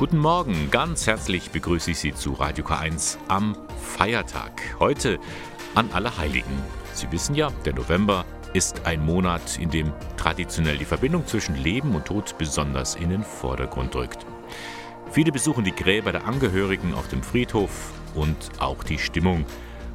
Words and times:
Guten 0.00 0.16
Morgen, 0.16 0.70
ganz 0.70 1.06
herzlich 1.06 1.50
begrüße 1.50 1.90
ich 1.90 1.98
Sie 1.98 2.14
zu 2.14 2.32
Radio 2.32 2.64
K1 2.64 3.18
am 3.28 3.54
Feiertag. 3.82 4.62
Heute 4.78 5.18
an 5.74 5.90
Allerheiligen. 5.92 6.54
Sie 6.94 7.12
wissen 7.12 7.34
ja, 7.34 7.50
der 7.66 7.74
November 7.74 8.24
ist 8.54 8.86
ein 8.86 9.04
Monat, 9.04 9.58
in 9.58 9.68
dem 9.68 9.92
traditionell 10.16 10.78
die 10.78 10.86
Verbindung 10.86 11.26
zwischen 11.26 11.54
Leben 11.54 11.94
und 11.94 12.06
Tod 12.06 12.38
besonders 12.38 12.94
in 12.94 13.10
den 13.10 13.22
Vordergrund 13.22 13.94
rückt. 13.94 14.24
Viele 15.10 15.32
besuchen 15.32 15.64
die 15.64 15.76
Gräber 15.76 16.12
der 16.12 16.24
Angehörigen 16.24 16.94
auf 16.94 17.08
dem 17.08 17.22
Friedhof 17.22 17.92
und 18.14 18.38
auch 18.58 18.82
die 18.82 18.98
Stimmung 18.98 19.44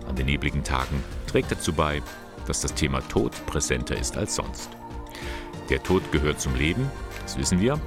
an 0.07 0.15
den 0.15 0.27
nebligen 0.27 0.63
Tagen 0.63 1.03
trägt 1.25 1.51
dazu 1.51 1.73
bei, 1.73 2.03
dass 2.45 2.61
das 2.61 2.75
Thema 2.75 3.01
Tod 3.07 3.31
präsenter 3.47 3.97
ist 3.97 4.17
als 4.17 4.35
sonst. 4.35 4.69
Der 5.71 5.81
Tod 5.81 6.03
gehört 6.11 6.39
zum 6.39 6.53
Leben, 6.53 6.91
das 7.23 7.39
wissen 7.39 7.59
wir, 7.59 7.79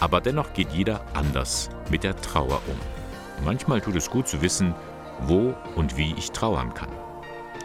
aber 0.00 0.20
dennoch 0.20 0.52
geht 0.52 0.72
jeder 0.72 1.04
anders 1.14 1.70
mit 1.90 2.04
der 2.04 2.16
Trauer 2.16 2.60
um. 2.66 3.44
Manchmal 3.44 3.80
tut 3.80 3.96
es 3.96 4.10
gut 4.10 4.28
zu 4.28 4.42
wissen, 4.42 4.74
wo 5.22 5.54
und 5.76 5.96
wie 5.96 6.14
ich 6.14 6.30
trauern 6.30 6.74
kann. 6.74 6.90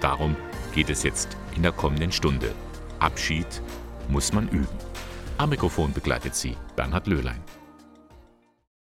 Darum 0.02 0.36
geht 0.74 0.90
es 0.90 1.04
jetzt 1.04 1.36
in 1.56 1.64
der 1.64 1.72
kommenden 1.72 2.12
Stunde. 2.12 2.54
Abschied 3.00 3.62
muss 4.08 4.34
man 4.34 4.48
üben. 4.50 4.78
Am 5.38 5.50
Mikrofon 5.50 5.94
begleitet 5.94 6.36
sie 6.36 6.56
Bernhard 6.76 7.08
Löhlein. 7.08 7.42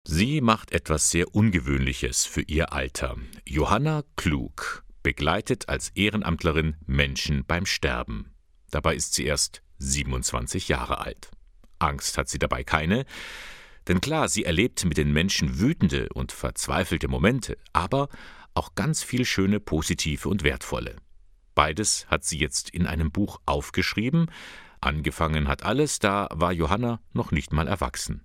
Sie 0.05 0.41
macht 0.41 0.71
etwas 0.73 1.09
sehr 1.09 1.33
Ungewöhnliches 1.33 2.25
für 2.25 2.41
ihr 2.41 2.73
Alter. 2.73 3.15
Johanna 3.45 4.03
Klug 4.15 4.83
begleitet 5.01 5.69
als 5.69 5.89
Ehrenamtlerin 5.95 6.75
Menschen 6.85 7.45
beim 7.45 7.65
Sterben. 7.65 8.33
Dabei 8.69 8.95
ist 8.95 9.13
sie 9.13 9.25
erst 9.25 9.61
27 9.79 10.67
Jahre 10.67 10.99
alt. 10.99 11.31
Angst 11.83 12.17
hat 12.17 12.29
sie 12.29 12.39
dabei 12.39 12.63
keine, 12.63 13.05
denn 13.87 14.01
klar, 14.01 14.29
sie 14.29 14.45
erlebt 14.45 14.85
mit 14.85 14.97
den 14.97 15.11
Menschen 15.11 15.59
wütende 15.59 16.09
und 16.13 16.31
verzweifelte 16.31 17.07
Momente, 17.07 17.57
aber 17.73 18.07
auch 18.53 18.75
ganz 18.75 19.03
viel 19.03 19.25
schöne, 19.25 19.59
positive 19.59 20.29
und 20.29 20.43
wertvolle. 20.43 20.95
Beides 21.55 22.07
hat 22.07 22.23
sie 22.23 22.39
jetzt 22.39 22.69
in 22.69 22.87
einem 22.87 23.11
Buch 23.11 23.39
aufgeschrieben. 23.45 24.27
Angefangen 24.81 25.47
hat 25.47 25.63
alles, 25.63 25.99
da 25.99 26.27
war 26.31 26.51
Johanna 26.51 26.99
noch 27.13 27.31
nicht 27.31 27.51
mal 27.53 27.67
erwachsen. 27.67 28.23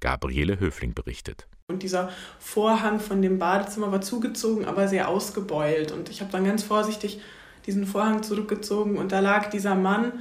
Gabriele 0.00 0.60
Höfling 0.60 0.94
berichtet. 0.94 1.48
Und 1.68 1.82
dieser 1.82 2.10
Vorhang 2.38 3.00
von 3.00 3.20
dem 3.20 3.38
Badezimmer 3.38 3.92
war 3.92 4.00
zugezogen, 4.00 4.64
aber 4.64 4.88
sehr 4.88 5.08
ausgebeult. 5.08 5.92
Und 5.92 6.08
ich 6.08 6.20
habe 6.20 6.30
dann 6.30 6.44
ganz 6.44 6.62
vorsichtig 6.62 7.20
diesen 7.66 7.86
Vorhang 7.86 8.22
zurückgezogen 8.22 8.96
und 8.96 9.12
da 9.12 9.20
lag 9.20 9.50
dieser 9.50 9.74
Mann. 9.74 10.20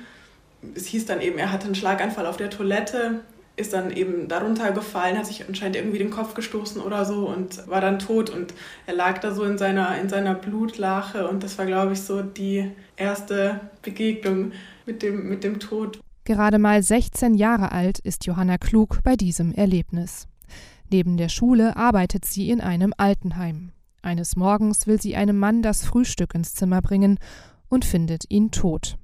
Es 0.76 0.88
hieß 0.88 1.06
dann 1.06 1.22
eben, 1.22 1.38
er 1.38 1.52
hatte 1.52 1.66
einen 1.66 1.76
Schlaganfall 1.76 2.26
auf 2.26 2.38
der 2.38 2.50
Toilette 2.50 3.22
ist 3.58 3.74
dann 3.74 3.92
eben 3.92 4.28
darunter 4.28 4.72
gefallen, 4.72 5.18
hat 5.18 5.26
sich 5.26 5.46
anscheinend 5.48 5.76
irgendwie 5.76 5.98
den 5.98 6.12
Kopf 6.12 6.36
gestoßen 6.36 6.80
oder 6.80 7.06
so 7.06 7.28
und 7.28 7.68
war 7.68 7.82
dann 7.82 7.98
tot 7.98 8.30
und 8.30 8.54
er 8.86 8.94
lag 8.94 9.18
da 9.18 9.34
so 9.34 9.44
in 9.44 9.58
seiner, 9.58 10.00
in 10.00 10.10
seiner 10.10 10.36
Blutlache 10.36 11.28
und 11.28 11.44
das 11.44 11.58
war, 11.58 11.66
glaube 11.66 11.94
ich, 11.94 12.02
so 12.02 12.22
die 12.22 12.72
erste 12.96 13.60
Begegnung 13.82 14.52
mit 14.86 15.02
dem, 15.02 15.28
mit 15.28 15.44
dem 15.44 15.60
Tod. 15.60 16.00
Gerade 16.24 16.60
mal 16.60 16.84
16 16.84 17.34
Jahre 17.34 17.72
alt 17.72 17.98
ist 18.00 18.28
Johanna 18.28 18.60
Klug 18.60 19.00
bei 19.04 19.16
diesem 19.16 19.54
Erlebnis. 19.54 20.28
Neben 20.92 21.18
der 21.18 21.30
Schule 21.30 21.76
arbeitet 21.76 22.26
sie 22.26 22.52
in 22.52 22.62
einem 22.62 22.94
Altenheim. 22.96 23.72
Eines 24.04 24.36
Morgens 24.36 24.86
will 24.86 25.02
sie 25.02 25.16
einem 25.16 25.40
Mann 25.40 25.64
das 25.64 25.84
Frühstück 25.84 26.36
ins 26.36 26.54
Zimmer 26.54 26.82
bringen 26.82 27.18
und 27.70 27.86
findet 27.86 28.26
ihn 28.30 28.52
tot. 28.52 28.98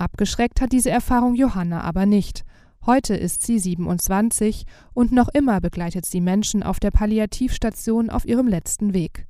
Abgeschreckt 0.00 0.60
hat 0.60 0.72
diese 0.72 0.90
Erfahrung 0.90 1.34
Johanna 1.34 1.82
aber 1.82 2.06
nicht– 2.06 2.44
Heute 2.86 3.14
ist 3.14 3.42
sie 3.42 3.58
27 3.58 4.64
und 4.94 5.12
noch 5.12 5.28
immer 5.28 5.60
begleitet 5.60 6.06
sie 6.06 6.22
Menschen 6.22 6.62
auf 6.62 6.80
der 6.80 6.90
Palliativstation 6.90 8.08
auf 8.08 8.24
ihrem 8.24 8.48
letzten 8.48 8.94
Weg. 8.94 9.26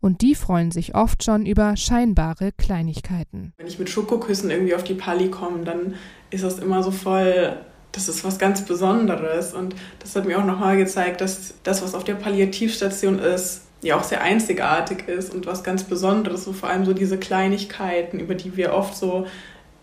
Und 0.00 0.20
die 0.20 0.36
freuen 0.36 0.70
sich 0.70 0.94
oft 0.94 1.24
schon 1.24 1.44
über 1.44 1.76
scheinbare 1.76 2.52
Kleinigkeiten. 2.52 3.52
Wenn 3.56 3.66
ich 3.66 3.80
mit 3.80 3.90
Schokoküssen 3.90 4.50
irgendwie 4.50 4.76
auf 4.76 4.84
die 4.84 4.94
Palli 4.94 5.28
komme, 5.28 5.64
dann 5.64 5.94
ist 6.30 6.44
das 6.44 6.60
immer 6.60 6.82
so 6.82 6.92
voll 6.92 7.56
das 7.90 8.08
ist 8.08 8.24
was 8.24 8.38
ganz 8.38 8.64
Besonderes. 8.64 9.54
Und 9.54 9.74
das 10.00 10.14
hat 10.16 10.24
mir 10.26 10.38
auch 10.38 10.44
nochmal 10.44 10.76
gezeigt, 10.76 11.20
dass 11.20 11.54
das, 11.62 11.82
was 11.82 11.94
auf 11.94 12.04
der 12.04 12.14
Palliativstation 12.14 13.18
ist, 13.20 13.62
ja 13.82 13.96
auch 13.96 14.02
sehr 14.02 14.20
einzigartig 14.20 15.08
ist 15.08 15.32
und 15.32 15.46
was 15.46 15.62
ganz 15.62 15.84
Besonderes. 15.84 16.44
So 16.44 16.52
vor 16.52 16.68
allem 16.68 16.84
so 16.84 16.92
diese 16.92 17.18
Kleinigkeiten, 17.18 18.18
über 18.18 18.34
die 18.34 18.56
wir 18.56 18.72
oft 18.72 18.96
so 18.96 19.26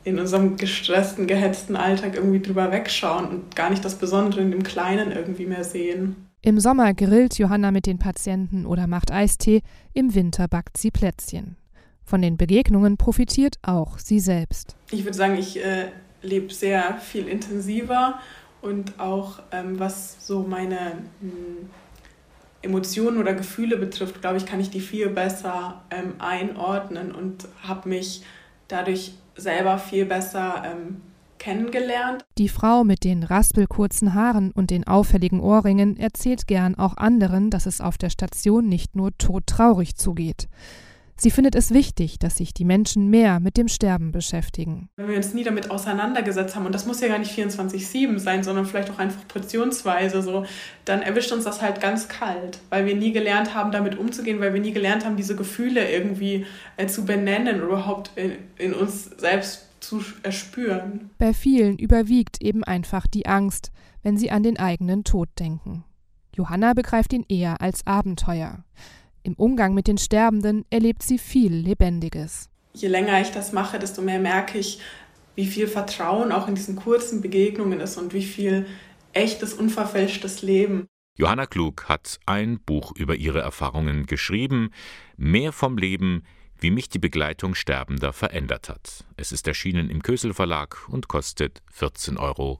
in 0.03 0.19
unserem 0.19 0.57
gestressten, 0.57 1.27
gehetzten 1.27 1.75
Alltag 1.75 2.15
irgendwie 2.15 2.41
drüber 2.41 2.71
wegschauen 2.71 3.27
und 3.27 3.55
gar 3.55 3.69
nicht 3.69 3.85
das 3.85 3.95
Besondere 3.95 4.41
in 4.41 4.51
dem 4.51 4.63
Kleinen 4.63 5.11
irgendwie 5.11 5.45
mehr 5.45 5.63
sehen. 5.63 6.27
Im 6.41 6.59
Sommer 6.59 6.93
grillt 6.93 7.37
Johanna 7.37 7.69
mit 7.69 7.85
den 7.85 7.99
Patienten 7.99 8.65
oder 8.65 8.87
macht 8.87 9.11
Eistee, 9.11 9.61
im 9.93 10.15
Winter 10.15 10.47
backt 10.47 10.77
sie 10.77 10.89
Plätzchen. 10.89 11.55
Von 12.03 12.21
den 12.21 12.35
Begegnungen 12.35 12.97
profitiert 12.97 13.57
auch 13.61 13.99
sie 13.99 14.19
selbst. 14.19 14.75
Ich 14.89 15.03
würde 15.03 15.17
sagen, 15.17 15.37
ich 15.37 15.63
äh, 15.63 15.89
lebe 16.23 16.51
sehr 16.51 16.97
viel 16.97 17.27
intensiver 17.27 18.19
und 18.61 18.99
auch 18.99 19.39
ähm, 19.51 19.79
was 19.79 20.25
so 20.25 20.41
meine 20.41 20.97
mh, 21.21 21.31
hm, 21.31 21.69
Emotionen 22.63 23.17
oder 23.17 23.33
Gefühle 23.33 23.77
betrifft, 23.77 24.21
glaube 24.21 24.37
ich, 24.37 24.45
kann 24.45 24.59
ich 24.59 24.69
die 24.69 24.81
viel 24.81 25.09
besser 25.09 25.81
ähm, 25.89 26.13
einordnen 26.19 27.11
und 27.11 27.47
habe 27.63 27.89
mich 27.89 28.23
dadurch 28.67 29.13
selber 29.35 29.77
viel 29.77 30.05
besser 30.05 30.63
ähm, 30.65 31.01
kennengelernt. 31.37 32.23
Die 32.37 32.49
Frau 32.49 32.83
mit 32.83 33.03
den 33.03 33.23
raspelkurzen 33.23 34.13
Haaren 34.13 34.51
und 34.51 34.69
den 34.69 34.85
auffälligen 34.85 35.39
Ohrringen 35.39 35.97
erzählt 35.97 36.47
gern 36.47 36.75
auch 36.75 36.97
anderen, 36.97 37.49
dass 37.49 37.65
es 37.65 37.81
auf 37.81 37.97
der 37.97 38.09
Station 38.09 38.69
nicht 38.69 38.95
nur 38.95 39.11
todtraurig 39.17 39.95
zugeht. 39.95 40.47
Sie 41.21 41.29
findet 41.29 41.53
es 41.53 41.71
wichtig, 41.71 42.17
dass 42.17 42.37
sich 42.37 42.51
die 42.51 42.65
Menschen 42.65 43.11
mehr 43.11 43.39
mit 43.39 43.55
dem 43.55 43.67
Sterben 43.67 44.11
beschäftigen. 44.11 44.89
Wenn 44.95 45.07
wir 45.07 45.17
uns 45.17 45.35
nie 45.35 45.43
damit 45.43 45.69
auseinandergesetzt 45.69 46.55
haben, 46.55 46.65
und 46.65 46.73
das 46.73 46.87
muss 46.87 46.99
ja 46.99 47.09
gar 47.09 47.19
nicht 47.19 47.37
24-7 47.37 48.17
sein, 48.17 48.43
sondern 48.43 48.65
vielleicht 48.65 48.89
auch 48.89 48.97
einfach 48.97 49.27
portionsweise 49.27 50.23
so, 50.23 50.47
dann 50.83 51.03
erwischt 51.03 51.31
uns 51.31 51.43
das 51.43 51.61
halt 51.61 51.79
ganz 51.79 52.07
kalt, 52.07 52.57
weil 52.71 52.87
wir 52.87 52.95
nie 52.95 53.11
gelernt 53.11 53.53
haben, 53.53 53.71
damit 53.71 53.99
umzugehen, 53.99 54.39
weil 54.39 54.51
wir 54.55 54.61
nie 54.61 54.71
gelernt 54.71 55.05
haben, 55.05 55.15
diese 55.15 55.35
Gefühle 55.35 55.91
irgendwie 55.91 56.47
äh, 56.77 56.87
zu 56.87 57.05
benennen 57.05 57.57
oder 57.57 57.67
überhaupt 57.67 58.09
in, 58.15 58.31
in 58.57 58.73
uns 58.73 59.03
selbst 59.03 59.67
zu 59.79 60.03
erspüren. 60.23 61.11
Bei 61.19 61.35
vielen 61.35 61.77
überwiegt 61.77 62.41
eben 62.41 62.63
einfach 62.63 63.05
die 63.05 63.27
Angst, 63.27 63.71
wenn 64.01 64.17
sie 64.17 64.31
an 64.31 64.41
den 64.41 64.57
eigenen 64.57 65.03
Tod 65.03 65.29
denken. 65.37 65.83
Johanna 66.33 66.73
begreift 66.73 67.13
ihn 67.13 67.25
eher 67.29 67.61
als 67.61 67.85
Abenteuer. 67.85 68.63
Im 69.23 69.35
Umgang 69.35 69.75
mit 69.75 69.87
den 69.87 69.99
Sterbenden 69.99 70.65
erlebt 70.71 71.03
sie 71.03 71.19
viel 71.19 71.53
Lebendiges. 71.53 72.49
Je 72.73 72.87
länger 72.87 73.21
ich 73.21 73.31
das 73.31 73.53
mache, 73.53 73.77
desto 73.77 74.01
mehr 74.01 74.19
merke 74.19 74.57
ich, 74.57 74.79
wie 75.35 75.45
viel 75.45 75.67
Vertrauen 75.67 76.31
auch 76.31 76.47
in 76.47 76.55
diesen 76.55 76.75
kurzen 76.75 77.21
Begegnungen 77.21 77.79
ist 77.79 77.97
und 77.97 78.13
wie 78.13 78.23
viel 78.23 78.65
echtes, 79.13 79.53
unverfälschtes 79.53 80.41
Leben. 80.41 80.87
Johanna 81.17 81.45
Klug 81.45 81.87
hat 81.87 82.19
ein 82.25 82.59
Buch 82.59 82.93
über 82.95 83.15
ihre 83.15 83.41
Erfahrungen 83.41 84.05
geschrieben, 84.05 84.71
Mehr 85.17 85.51
vom 85.51 85.77
Leben, 85.77 86.23
wie 86.59 86.71
mich 86.71 86.89
die 86.89 86.99
Begleitung 86.99 87.53
Sterbender 87.53 88.13
verändert 88.13 88.69
hat. 88.69 89.03
Es 89.17 89.31
ist 89.31 89.47
erschienen 89.47 89.89
im 89.89 90.01
Kösel 90.01 90.33
Verlag 90.33 90.87
und 90.89 91.07
kostet 91.07 91.61
14,99 91.77 92.19
Euro. 92.19 92.59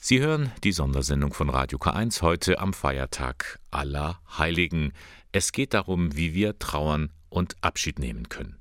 Sie 0.00 0.20
hören 0.20 0.52
die 0.62 0.70
Sondersendung 0.70 1.34
von 1.34 1.50
Radio 1.50 1.76
K1 1.76 2.22
heute 2.22 2.60
am 2.60 2.72
Feiertag 2.72 3.58
aller 3.72 4.20
Heiligen. 4.38 4.92
Es 5.32 5.50
geht 5.50 5.74
darum, 5.74 6.16
wie 6.16 6.34
wir 6.34 6.56
trauern 6.60 7.10
und 7.28 7.56
Abschied 7.62 7.98
nehmen 7.98 8.28
können. 8.28 8.60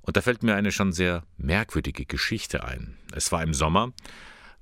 Und 0.00 0.16
da 0.16 0.22
fällt 0.22 0.42
mir 0.42 0.54
eine 0.54 0.72
schon 0.72 0.92
sehr 0.92 1.22
merkwürdige 1.36 2.06
Geschichte 2.06 2.64
ein. 2.64 2.96
Es 3.12 3.30
war 3.30 3.42
im 3.42 3.52
Sommer, 3.52 3.92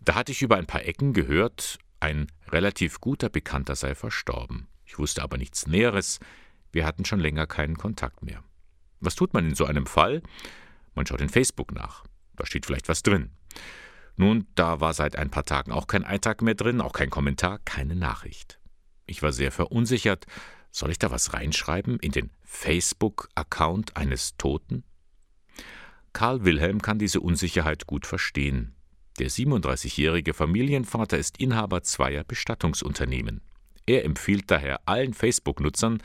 da 0.01 0.17
hatte 0.17 0.33
ich 0.33 0.43
über 0.43 0.57
ein 0.57 0.67
paar 0.67 0.85
Ecken 0.85 1.13
gehört, 1.13 1.79
ein 2.01 2.27
relativ 2.49 3.01
guter 3.01 3.29
Bekannter 3.29 3.77
sei 3.77 3.95
verstorben. 3.95 4.67
Ich 4.85 4.99
wusste 4.99 5.23
aber 5.23 5.39
nichts 5.39 5.69
Näheres, 5.69 6.19
wir 6.73 6.85
hatten 6.85 7.05
schon 7.05 7.21
länger 7.21 7.47
keinen 7.47 7.79
Kontakt 7.79 8.25
mehr. 8.25 8.43
Was 8.99 9.15
tut 9.15 9.33
man 9.33 9.47
in 9.47 9.55
so 9.55 9.65
einem 9.65 9.87
Fall? 9.87 10.21
Man 10.97 11.07
schaut 11.07 11.21
in 11.21 11.29
Facebook 11.29 11.73
nach. 11.73 12.05
Da 12.35 12.45
steht 12.45 12.67
vielleicht 12.67 12.89
was 12.89 13.05
drin. 13.05 13.31
Nun, 14.17 14.47
da 14.55 14.81
war 14.81 14.95
seit 14.95 15.17
ein 15.17 15.31
paar 15.31 15.45
Tagen 15.45 15.73
auch 15.73 15.87
kein 15.87 16.05
Eintrag 16.05 16.43
mehr 16.43 16.55
drin, 16.55 16.81
auch 16.81 16.93
kein 16.93 17.11
Kommentar, 17.11 17.59
keine 17.65 17.95
Nachricht. 17.95 18.59
Ich 19.07 19.23
war 19.23 19.33
sehr 19.33 19.53
verunsichert. 19.53 20.27
Soll 20.71 20.91
ich 20.91 20.99
da 20.99 21.11
was 21.11 21.33
reinschreiben 21.33 21.99
in 22.01 22.13
den 22.13 22.31
Facebook-Account 22.43 23.97
eines 23.97 24.37
Toten? 24.37 24.85
Karl 26.13 26.45
Wilhelm 26.45 26.81
kann 26.81 26.99
diese 26.99 27.21
Unsicherheit 27.21 27.87
gut 27.87 28.07
verstehen. 28.07 28.75
Der 29.19 29.31
37-jährige 29.31 30.35
Familienvater 30.35 31.19
ist 31.19 31.39
Inhaber 31.39 31.83
zweier 31.83 32.25
Bestattungsunternehmen. 32.25 33.43
Er 33.87 34.05
empfiehlt 34.05 34.51
daher 34.51 34.81
allen 34.87 35.15
Facebook-Nutzern, 35.15 36.03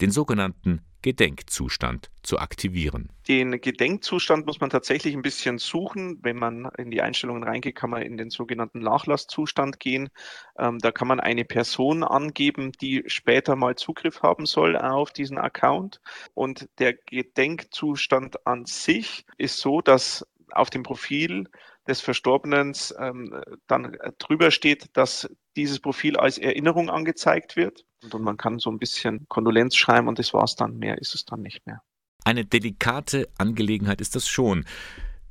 den 0.00 0.10
sogenannten 0.10 0.82
Gedenkzustand 1.02 2.10
zu 2.22 2.38
aktivieren. 2.38 3.10
Den 3.28 3.60
Gedenkzustand 3.60 4.46
muss 4.46 4.60
man 4.60 4.70
tatsächlich 4.70 5.14
ein 5.14 5.22
bisschen 5.22 5.58
suchen. 5.58 6.18
Wenn 6.22 6.36
man 6.36 6.70
in 6.78 6.90
die 6.90 7.02
Einstellungen 7.02 7.42
reingeht, 7.42 7.74
kann 7.74 7.90
man 7.90 8.02
in 8.02 8.16
den 8.16 8.30
sogenannten 8.30 8.78
Nachlasszustand 8.78 9.80
gehen. 9.80 10.10
Ähm, 10.58 10.78
da 10.78 10.92
kann 10.92 11.08
man 11.08 11.20
eine 11.20 11.44
Person 11.44 12.04
angeben, 12.04 12.72
die 12.80 13.02
später 13.06 13.56
mal 13.56 13.74
Zugriff 13.76 14.22
haben 14.22 14.46
soll 14.46 14.76
auf 14.76 15.12
diesen 15.12 15.38
Account. 15.38 16.00
Und 16.34 16.68
der 16.78 16.94
Gedenkzustand 16.94 18.46
an 18.46 18.64
sich 18.64 19.26
ist 19.36 19.58
so, 19.58 19.80
dass 19.80 20.26
auf 20.52 20.70
dem 20.70 20.82
Profil 20.82 21.48
des 21.86 22.00
Verstorbenen 22.00 22.74
ähm, 22.98 23.40
dann 23.66 23.96
drüber 24.18 24.50
steht, 24.50 24.96
dass 24.96 25.28
dieses 25.56 25.80
Profil 25.80 26.16
als 26.16 26.38
Erinnerung 26.38 26.90
angezeigt 26.90 27.56
wird. 27.56 27.84
Und 28.12 28.22
man 28.22 28.36
kann 28.36 28.58
so 28.58 28.70
ein 28.70 28.78
bisschen 28.78 29.26
Kondolenz 29.28 29.76
schreiben 29.76 30.08
und 30.08 30.18
das 30.18 30.32
war's 30.34 30.56
dann. 30.56 30.78
Mehr 30.78 30.98
ist 30.98 31.14
es 31.14 31.24
dann 31.24 31.42
nicht 31.42 31.66
mehr. 31.66 31.82
Eine 32.24 32.44
delikate 32.44 33.28
Angelegenheit 33.38 34.00
ist 34.00 34.14
das 34.14 34.28
schon. 34.28 34.64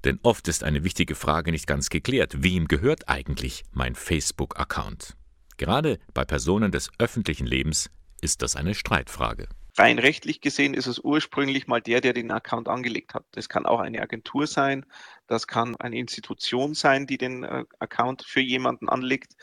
Denn 0.03 0.19
oft 0.23 0.47
ist 0.47 0.63
eine 0.63 0.83
wichtige 0.83 1.15
Frage 1.15 1.51
nicht 1.51 1.67
ganz 1.67 1.89
geklärt. 1.89 2.43
Wem 2.43 2.67
gehört 2.67 3.07
eigentlich 3.07 3.63
mein 3.71 3.95
Facebook-Account? 3.95 5.15
Gerade 5.57 5.99
bei 6.13 6.25
Personen 6.25 6.71
des 6.71 6.89
öffentlichen 6.97 7.45
Lebens 7.45 7.91
ist 8.19 8.41
das 8.41 8.55
eine 8.55 8.73
Streitfrage. 8.73 9.47
Rein 9.77 9.99
rechtlich 9.99 10.41
gesehen 10.41 10.73
ist 10.73 10.87
es 10.87 10.99
ursprünglich 10.99 11.67
mal 11.67 11.81
der, 11.81 12.01
der 12.01 12.13
den 12.13 12.31
Account 12.31 12.67
angelegt 12.67 13.13
hat. 13.13 13.25
Das 13.31 13.47
kann 13.47 13.65
auch 13.65 13.79
eine 13.79 14.01
Agentur 14.01 14.47
sein, 14.47 14.85
das 15.27 15.47
kann 15.47 15.75
eine 15.77 15.97
Institution 15.97 16.73
sein, 16.73 17.07
die 17.07 17.17
den 17.17 17.43
äh, 17.43 17.63
Account 17.79 18.23
für 18.25 18.41
jemanden 18.41 18.89
anlegt. 18.89 19.33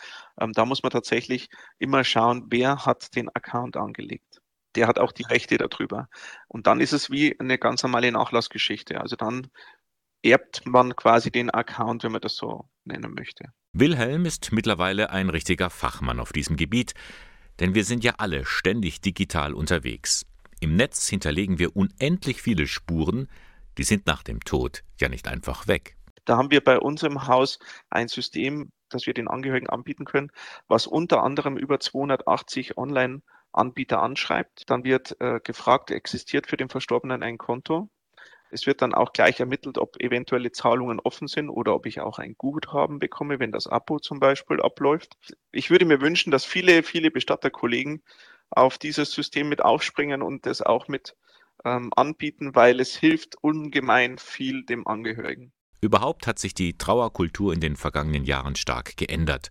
Ähm, 0.41 0.53
da 0.53 0.65
muss 0.67 0.83
man 0.83 0.91
tatsächlich 0.91 1.49
immer 1.79 2.05
schauen, 2.05 2.47
wer 2.51 2.85
hat 2.85 3.15
den 3.17 3.29
Account 3.35 3.77
angelegt. 3.77 4.41
Der 4.75 4.87
hat 4.87 4.99
auch 4.99 5.13
die 5.13 5.25
Rechte 5.25 5.57
darüber. 5.57 6.09
Und 6.47 6.67
dann 6.67 6.81
ist 6.81 6.93
es 6.93 7.11
wie 7.11 7.39
eine 7.41 7.59
ganz 7.59 7.83
normale 7.83 8.13
Nachlassgeschichte. 8.13 9.01
Also 9.01 9.17
dann 9.17 9.49
erbt 10.23 10.67
man 10.67 10.95
quasi 10.95 11.31
den 11.31 11.51
Account, 11.51 12.05
wenn 12.05 12.13
man 12.13 12.21
das 12.21 12.37
so 12.37 12.69
nennen 12.85 13.15
möchte. 13.15 13.53
Wilhelm 13.73 14.25
ist 14.25 14.53
mittlerweile 14.53 15.11
ein 15.11 15.31
richtiger 15.31 15.71
Fachmann 15.71 16.21
auf 16.21 16.33
diesem 16.33 16.57
Gebiet. 16.57 16.95
Denn 17.61 17.75
wir 17.75 17.85
sind 17.85 18.05
ja 18.05 18.15
alle 18.19 18.45
ständig 18.45 19.01
digital 19.01 19.55
unterwegs. 19.55 20.25
Im 20.61 20.77
Netz 20.77 21.09
hinterlegen 21.09 21.59
wir 21.59 21.77
unendlich 21.77 22.43
viele 22.43 22.67
Spuren, 22.67 23.29
die 23.79 23.85
sind 23.85 24.07
nach 24.07 24.23
dem 24.23 24.41
Tod 24.41 24.83
ja 24.99 25.09
nicht 25.09 25.29
einfach 25.29 25.69
weg. 25.69 25.97
Da 26.25 26.37
haben 26.37 26.51
wir 26.51 26.63
bei 26.63 26.79
uns 26.79 27.03
im 27.05 27.27
Haus 27.27 27.59
ein 27.91 28.09
System, 28.09 28.71
das 28.91 29.07
wir 29.07 29.15
den 29.15 29.29
Angehörigen 29.29 29.69
anbieten 29.69 30.05
können, 30.05 30.31
was 30.67 30.87
unter 30.87 31.23
anderem 31.23 31.57
über 31.57 31.81
280 31.81 32.77
Online-Anbieter 32.77 34.03
anschreibt. 34.03 34.69
Dann 34.69 34.85
wird 34.85 35.19
äh, 35.21 35.41
gefragt, 35.43 35.91
existiert 35.91 36.47
für 36.47 36.57
den 36.57 36.69
Verstorbenen 36.69 37.23
ein 37.23 37.39
Konto? 37.39 37.89
Es 38.51 38.67
wird 38.67 38.83
dann 38.83 38.95
auch 38.95 39.13
gleich 39.13 39.41
ermittelt, 39.41 39.79
ob 39.79 40.01
eventuelle 40.01 40.53
Zahlungen 40.53 41.01
offen 41.01 41.29
sind 41.29 41.51
oder 41.51 41.75
ob 41.75 41.87
ich 41.87 42.01
auch 42.01 42.19
ein 42.19 42.35
Guthaben 42.37 42.99
bekomme, 42.99 43.39
wenn 43.39 43.53
das 43.53 43.67
Abo 43.67 43.99
zum 43.99 44.21
Beispiel 44.21 44.61
abläuft. 44.61 45.17
Ich 45.53 45.71
würde 45.71 45.85
mir 45.85 46.01
wünschen, 46.01 46.31
dass 46.31 46.45
viele, 46.45 46.83
viele 46.83 47.11
Bestatterkollegen 47.11 48.03
auf 48.51 48.79
dieses 48.79 49.13
System 49.13 49.49
mit 49.49 49.63
aufspringen 49.63 50.23
und 50.23 50.47
das 50.47 50.63
auch 50.63 50.89
mit 50.89 51.15
ähm, 51.65 51.93
anbieten, 51.95 52.55
weil 52.55 52.81
es 52.81 52.97
hilft 52.97 53.37
ungemein 53.43 54.19
viel 54.19 54.65
dem 54.65 54.87
Angehörigen. 54.87 55.53
Überhaupt 55.81 56.27
hat 56.27 56.39
sich 56.39 56.55
die 56.55 56.77
Trauerkultur 56.77 57.53
in 57.53 57.61
den 57.61 57.77
vergangenen 57.77 58.25
Jahren 58.25 58.57
stark 58.57 58.97
geändert. 58.97 59.51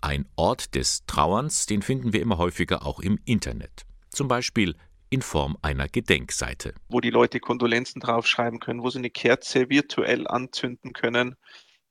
Ein 0.00 0.28
Ort 0.34 0.74
des 0.74 1.06
Trauerns, 1.06 1.66
den 1.66 1.82
finden 1.82 2.12
wir 2.12 2.20
immer 2.20 2.38
häufiger 2.38 2.84
auch 2.84 2.98
im 2.98 3.18
Internet. 3.24 3.84
Zum 4.10 4.26
Beispiel 4.26 4.74
in 5.12 5.20
Form 5.20 5.58
einer 5.60 5.88
Gedenkseite. 5.88 6.74
Wo 6.88 7.00
die 7.00 7.10
Leute 7.10 7.38
Kondolenzen 7.38 8.00
draufschreiben 8.00 8.60
können, 8.60 8.82
wo 8.82 8.88
sie 8.88 8.98
eine 8.98 9.10
Kerze 9.10 9.68
virtuell 9.68 10.26
anzünden 10.26 10.94
können 10.94 11.36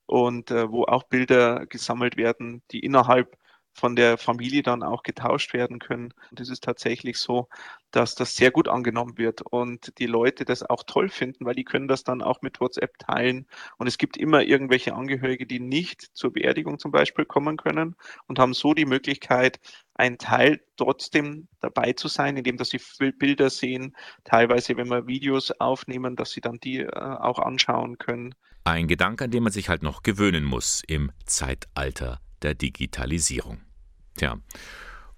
und 0.08 0.50
äh, 0.50 0.72
wo 0.72 0.86
auch 0.86 1.04
Bilder 1.04 1.68
gesammelt 1.68 2.18
werden, 2.18 2.64
die 2.72 2.80
innerhalb 2.80 3.38
von 3.74 3.96
der 3.96 4.18
Familie 4.18 4.64
dann 4.64 4.84
auch 4.84 5.04
getauscht 5.04 5.54
werden 5.54 5.80
können. 5.80 6.14
Und 6.30 6.40
es 6.40 6.50
ist 6.50 6.64
tatsächlich 6.64 7.18
so, 7.18 7.48
dass 7.92 8.16
das 8.16 8.36
sehr 8.36 8.52
gut 8.52 8.68
angenommen 8.68 9.18
wird 9.18 9.42
und 9.42 9.98
die 10.00 10.06
Leute 10.06 10.46
das 10.46 10.64
auch 10.64 10.84
toll 10.84 11.10
finden, 11.10 11.46
weil 11.46 11.56
die 11.56 11.64
können 11.64 11.88
das 11.88 12.04
dann 12.04 12.22
auch 12.22 12.42
mit 12.42 12.60
WhatsApp 12.60 12.98
teilen. 13.00 13.48
Und 13.78 13.88
es 13.88 13.98
gibt 13.98 14.18
immer 14.18 14.44
irgendwelche 14.44 14.94
Angehörige, 14.94 15.46
die 15.46 15.60
nicht 15.60 16.10
zur 16.14 16.34
Beerdigung 16.34 16.80
zum 16.80 16.92
Beispiel 16.92 17.26
kommen 17.26 17.58
können 17.58 17.96
und 18.28 18.40
haben 18.40 18.54
so 18.54 18.74
die 18.74 18.86
Möglichkeit, 18.86 19.60
ein 19.94 20.18
Teil 20.18 20.62
trotzdem 20.78 21.48
dabei 21.60 21.94
zu 21.94 22.08
sein, 22.08 22.38
indem 22.38 22.58
dass 22.58 22.70
sie 22.70 22.82
Bilder 23.12 23.50
sehen, 23.50 23.96
teilweise 24.24 24.78
wenn 24.78 24.90
wir 24.90 25.08
Videos 25.08 25.52
aufnehmen, 25.52 26.16
dass 26.16 26.32
sie 26.32 26.42
dann 26.42 26.60
die 26.60 26.80
äh, 26.80 26.90
auch 26.90 27.40
anschauen 27.40 27.98
können. 27.98 28.34
Ein 28.64 28.88
Gedanke, 28.88 29.26
an 29.26 29.32
den 29.32 29.44
man 29.44 29.52
sich 29.52 29.70
halt 29.70 29.84
noch 29.84 30.04
gewöhnen 30.04 30.44
muss 30.44 30.84
im 30.88 31.12
Zeitalter 31.26 32.22
der 32.42 32.56
Digitalisierung. 32.56 33.62
Tja, 34.18 34.38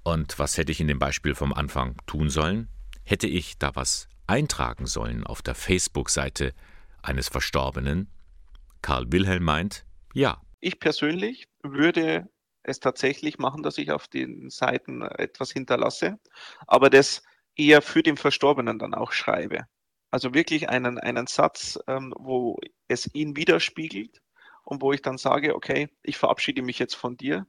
und 0.04 0.38
was 0.38 0.58
hätte 0.58 0.72
ich 0.72 0.82
in 0.82 0.88
dem 0.88 1.00
Beispiel 1.00 1.36
vom 1.36 1.54
Anfang 1.54 1.98
tun 2.06 2.30
sollen? 2.30 2.68
Hätte 3.04 3.28
ich 3.28 3.58
da 3.58 3.76
was 3.76 4.08
eintragen 4.28 4.86
sollen 4.86 5.26
auf 5.26 5.42
der 5.42 5.56
Facebook-Seite 5.56 6.54
eines 7.02 7.30
Verstorbenen? 7.30 8.10
Karl 8.82 9.12
Wilhelm 9.12 9.44
meint, 9.44 9.86
ja. 10.14 10.42
Ich 10.60 10.80
persönlich 10.80 11.48
würde 11.62 12.30
es 12.64 12.80
tatsächlich 12.80 13.38
machen, 13.38 13.64
dass 13.64 13.78
ich 13.78 13.92
auf 13.92 14.08
den 14.08 14.50
Seiten 14.50 15.02
etwas 15.02 15.52
hinterlasse, 15.52 16.20
aber 16.68 16.90
das 16.90 17.24
eher 17.56 17.82
für 17.82 18.04
den 18.04 18.18
Verstorbenen 18.18 18.80
dann 18.80 18.94
auch 18.94 19.12
schreibe. 19.12 19.66
Also 20.12 20.34
wirklich 20.34 20.70
einen, 20.70 21.00
einen 21.00 21.28
Satz, 21.28 21.80
ähm, 21.88 22.14
wo 22.18 22.60
es 22.88 23.10
ihn 23.14 23.36
widerspiegelt 23.36 24.23
und 24.64 24.82
wo 24.82 24.94
ich 24.94 25.02
dann 25.02 25.18
sage, 25.18 25.56
okay, 25.56 25.90
ich 26.02 26.18
verabschiede 26.18 26.62
mich 26.62 26.80
jetzt 26.80 26.96
von 26.96 27.18
dir. 27.18 27.46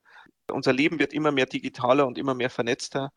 Unser 0.51 0.73
Leben 0.73 0.99
wird 0.99 1.13
immer 1.13 1.33
mehr 1.33 1.47
digitaler 1.47 2.07
und 2.07 2.19
immer 2.19 2.35
mehr 2.35 2.51
vernetzter 2.51 3.13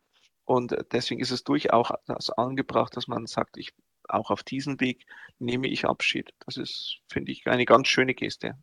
und 0.48 0.74
deswegen 0.92 1.20
ist 1.20 1.30
es 1.30 1.44
durchaus 1.44 2.30
angebracht, 2.30 2.96
dass 2.96 3.06
man 3.06 3.26
sagt, 3.26 3.58
ich 3.58 3.74
auch 4.08 4.30
auf 4.30 4.42
diesen 4.42 4.80
Weg 4.80 5.04
nehme 5.38 5.68
ich 5.68 5.84
Abschied. 5.84 6.32
Das 6.46 6.56
ist, 6.56 7.00
finde 7.12 7.32
ich, 7.32 7.46
eine 7.46 7.66
ganz 7.66 7.88
schöne 7.88 8.14
Geste. 8.14 8.54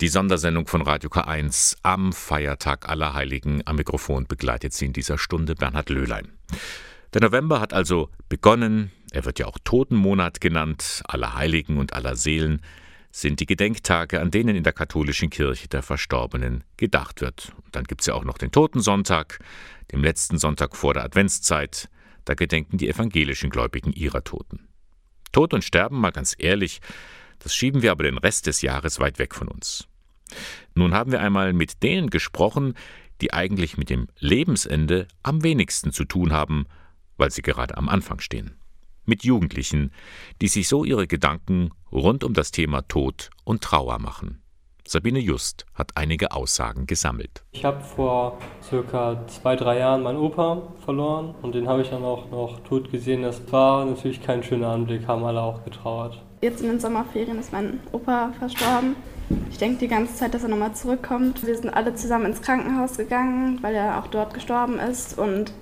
Die 0.00 0.08
Sondersendung 0.08 0.66
von 0.66 0.82
Radio 0.82 1.08
K1 1.10 1.76
am 1.84 2.12
Feiertag 2.12 2.88
aller 2.88 3.14
Heiligen 3.14 3.62
am 3.66 3.76
Mikrofon 3.76 4.26
begleitet 4.26 4.72
Sie 4.72 4.86
in 4.86 4.92
dieser 4.92 5.16
Stunde 5.16 5.54
Bernhard 5.54 5.90
Löhlein. 5.90 6.32
Der 7.14 7.20
November 7.20 7.60
hat 7.60 7.72
also 7.72 8.08
begonnen, 8.28 8.90
er 9.12 9.24
wird 9.24 9.38
ja 9.38 9.46
auch 9.46 9.58
Totenmonat 9.62 10.40
genannt, 10.40 11.04
aller 11.06 11.36
Heiligen 11.36 11.78
und 11.78 11.92
aller 11.92 12.16
Seelen 12.16 12.62
sind 13.12 13.40
die 13.40 13.46
Gedenktage, 13.46 14.20
an 14.20 14.30
denen 14.30 14.56
in 14.56 14.64
der 14.64 14.72
katholischen 14.72 15.28
Kirche 15.28 15.68
der 15.68 15.82
Verstorbenen 15.82 16.64
gedacht 16.78 17.20
wird. 17.20 17.52
Und 17.64 17.76
dann 17.76 17.84
gibt 17.84 18.00
es 18.00 18.06
ja 18.06 18.14
auch 18.14 18.24
noch 18.24 18.38
den 18.38 18.50
Totensonntag, 18.50 19.38
dem 19.92 20.02
letzten 20.02 20.38
Sonntag 20.38 20.74
vor 20.74 20.94
der 20.94 21.04
Adventszeit. 21.04 21.90
Da 22.24 22.34
gedenken 22.34 22.78
die 22.78 22.88
evangelischen 22.88 23.50
Gläubigen 23.50 23.92
ihrer 23.92 24.24
Toten. 24.24 24.66
Tod 25.30 25.52
und 25.52 25.62
Sterben, 25.62 26.00
mal 26.00 26.10
ganz 26.10 26.34
ehrlich, 26.38 26.80
das 27.38 27.54
schieben 27.54 27.82
wir 27.82 27.90
aber 27.90 28.04
den 28.04 28.18
Rest 28.18 28.46
des 28.46 28.62
Jahres 28.62 28.98
weit 28.98 29.18
weg 29.18 29.34
von 29.34 29.48
uns. 29.48 29.86
Nun 30.74 30.94
haben 30.94 31.12
wir 31.12 31.20
einmal 31.20 31.52
mit 31.52 31.82
denen 31.82 32.08
gesprochen, 32.08 32.74
die 33.20 33.34
eigentlich 33.34 33.76
mit 33.76 33.90
dem 33.90 34.08
Lebensende 34.18 35.06
am 35.22 35.42
wenigsten 35.42 35.92
zu 35.92 36.04
tun 36.04 36.32
haben, 36.32 36.66
weil 37.18 37.30
sie 37.30 37.42
gerade 37.42 37.76
am 37.76 37.90
Anfang 37.90 38.20
stehen 38.20 38.56
mit 39.04 39.24
Jugendlichen, 39.24 39.92
die 40.40 40.48
sich 40.48 40.68
so 40.68 40.84
ihre 40.84 41.06
Gedanken 41.06 41.70
rund 41.90 42.24
um 42.24 42.34
das 42.34 42.50
Thema 42.50 42.82
Tod 42.82 43.30
und 43.44 43.62
Trauer 43.62 43.98
machen. 43.98 44.42
Sabine 44.86 45.20
Just 45.20 45.64
hat 45.74 45.92
einige 45.94 46.32
Aussagen 46.32 46.86
gesammelt. 46.86 47.44
Ich 47.52 47.64
habe 47.64 47.80
vor 47.80 48.38
circa 48.62 49.26
zwei, 49.28 49.54
drei 49.54 49.78
Jahren 49.78 50.02
meinen 50.02 50.18
Opa 50.18 50.74
verloren 50.84 51.34
und 51.40 51.54
den 51.54 51.68
habe 51.68 51.82
ich 51.82 51.90
dann 51.90 52.02
auch 52.02 52.30
noch 52.30 52.60
tot 52.64 52.90
gesehen. 52.90 53.22
Das 53.22 53.40
war 53.52 53.84
natürlich 53.84 54.22
kein 54.22 54.42
schöner 54.42 54.68
Anblick, 54.68 55.06
haben 55.06 55.24
alle 55.24 55.40
auch 55.40 55.64
getrauert. 55.64 56.20
Jetzt 56.40 56.60
in 56.60 56.68
den 56.68 56.80
Sommerferien 56.80 57.38
ist 57.38 57.52
mein 57.52 57.78
Opa 57.92 58.32
verstorben. 58.38 58.96
Ich 59.50 59.58
denke 59.58 59.78
die 59.78 59.88
ganze 59.88 60.14
Zeit, 60.16 60.34
dass 60.34 60.42
er 60.42 60.48
nochmal 60.48 60.74
zurückkommt. 60.74 61.46
Wir 61.46 61.56
sind 61.56 61.70
alle 61.70 61.94
zusammen 61.94 62.26
ins 62.26 62.42
Krankenhaus 62.42 62.96
gegangen, 62.96 63.62
weil 63.62 63.74
er 63.74 64.00
auch 64.00 64.08
dort 64.08 64.34
gestorben 64.34 64.78
ist 64.78 65.16
und 65.16 65.52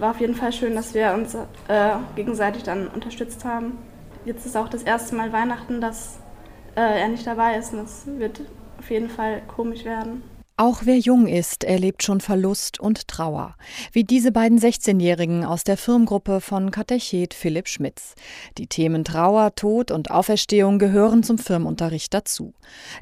war 0.00 0.10
auf 0.10 0.20
jeden 0.20 0.34
Fall 0.34 0.52
schön, 0.52 0.74
dass 0.74 0.94
wir 0.94 1.12
uns 1.12 1.34
äh, 1.34 1.90
gegenseitig 2.16 2.62
dann 2.62 2.88
unterstützt 2.88 3.44
haben. 3.44 3.78
Jetzt 4.24 4.46
ist 4.46 4.56
auch 4.56 4.68
das 4.68 4.82
erste 4.82 5.14
Mal 5.14 5.32
Weihnachten, 5.32 5.80
dass 5.80 6.18
äh, 6.76 7.00
er 7.00 7.08
nicht 7.08 7.26
dabei 7.26 7.56
ist 7.56 7.72
und 7.72 7.80
das 7.80 8.06
wird 8.06 8.40
auf 8.78 8.90
jeden 8.90 9.10
Fall 9.10 9.42
komisch 9.46 9.84
werden. 9.84 10.22
Auch 10.62 10.82
wer 10.84 10.98
jung 10.98 11.26
ist, 11.26 11.64
erlebt 11.64 12.02
schon 12.02 12.20
Verlust 12.20 12.78
und 12.78 13.08
Trauer. 13.08 13.54
Wie 13.92 14.04
diese 14.04 14.30
beiden 14.30 14.58
16-Jährigen 14.58 15.42
aus 15.42 15.64
der 15.64 15.78
Firmengruppe 15.78 16.42
von 16.42 16.70
Katechet 16.70 17.32
Philipp 17.32 17.66
Schmitz. 17.66 18.14
Die 18.58 18.66
Themen 18.66 19.02
Trauer, 19.02 19.54
Tod 19.54 19.90
und 19.90 20.10
Auferstehung 20.10 20.78
gehören 20.78 21.22
zum 21.22 21.38
Firmenunterricht 21.38 22.12
dazu. 22.12 22.52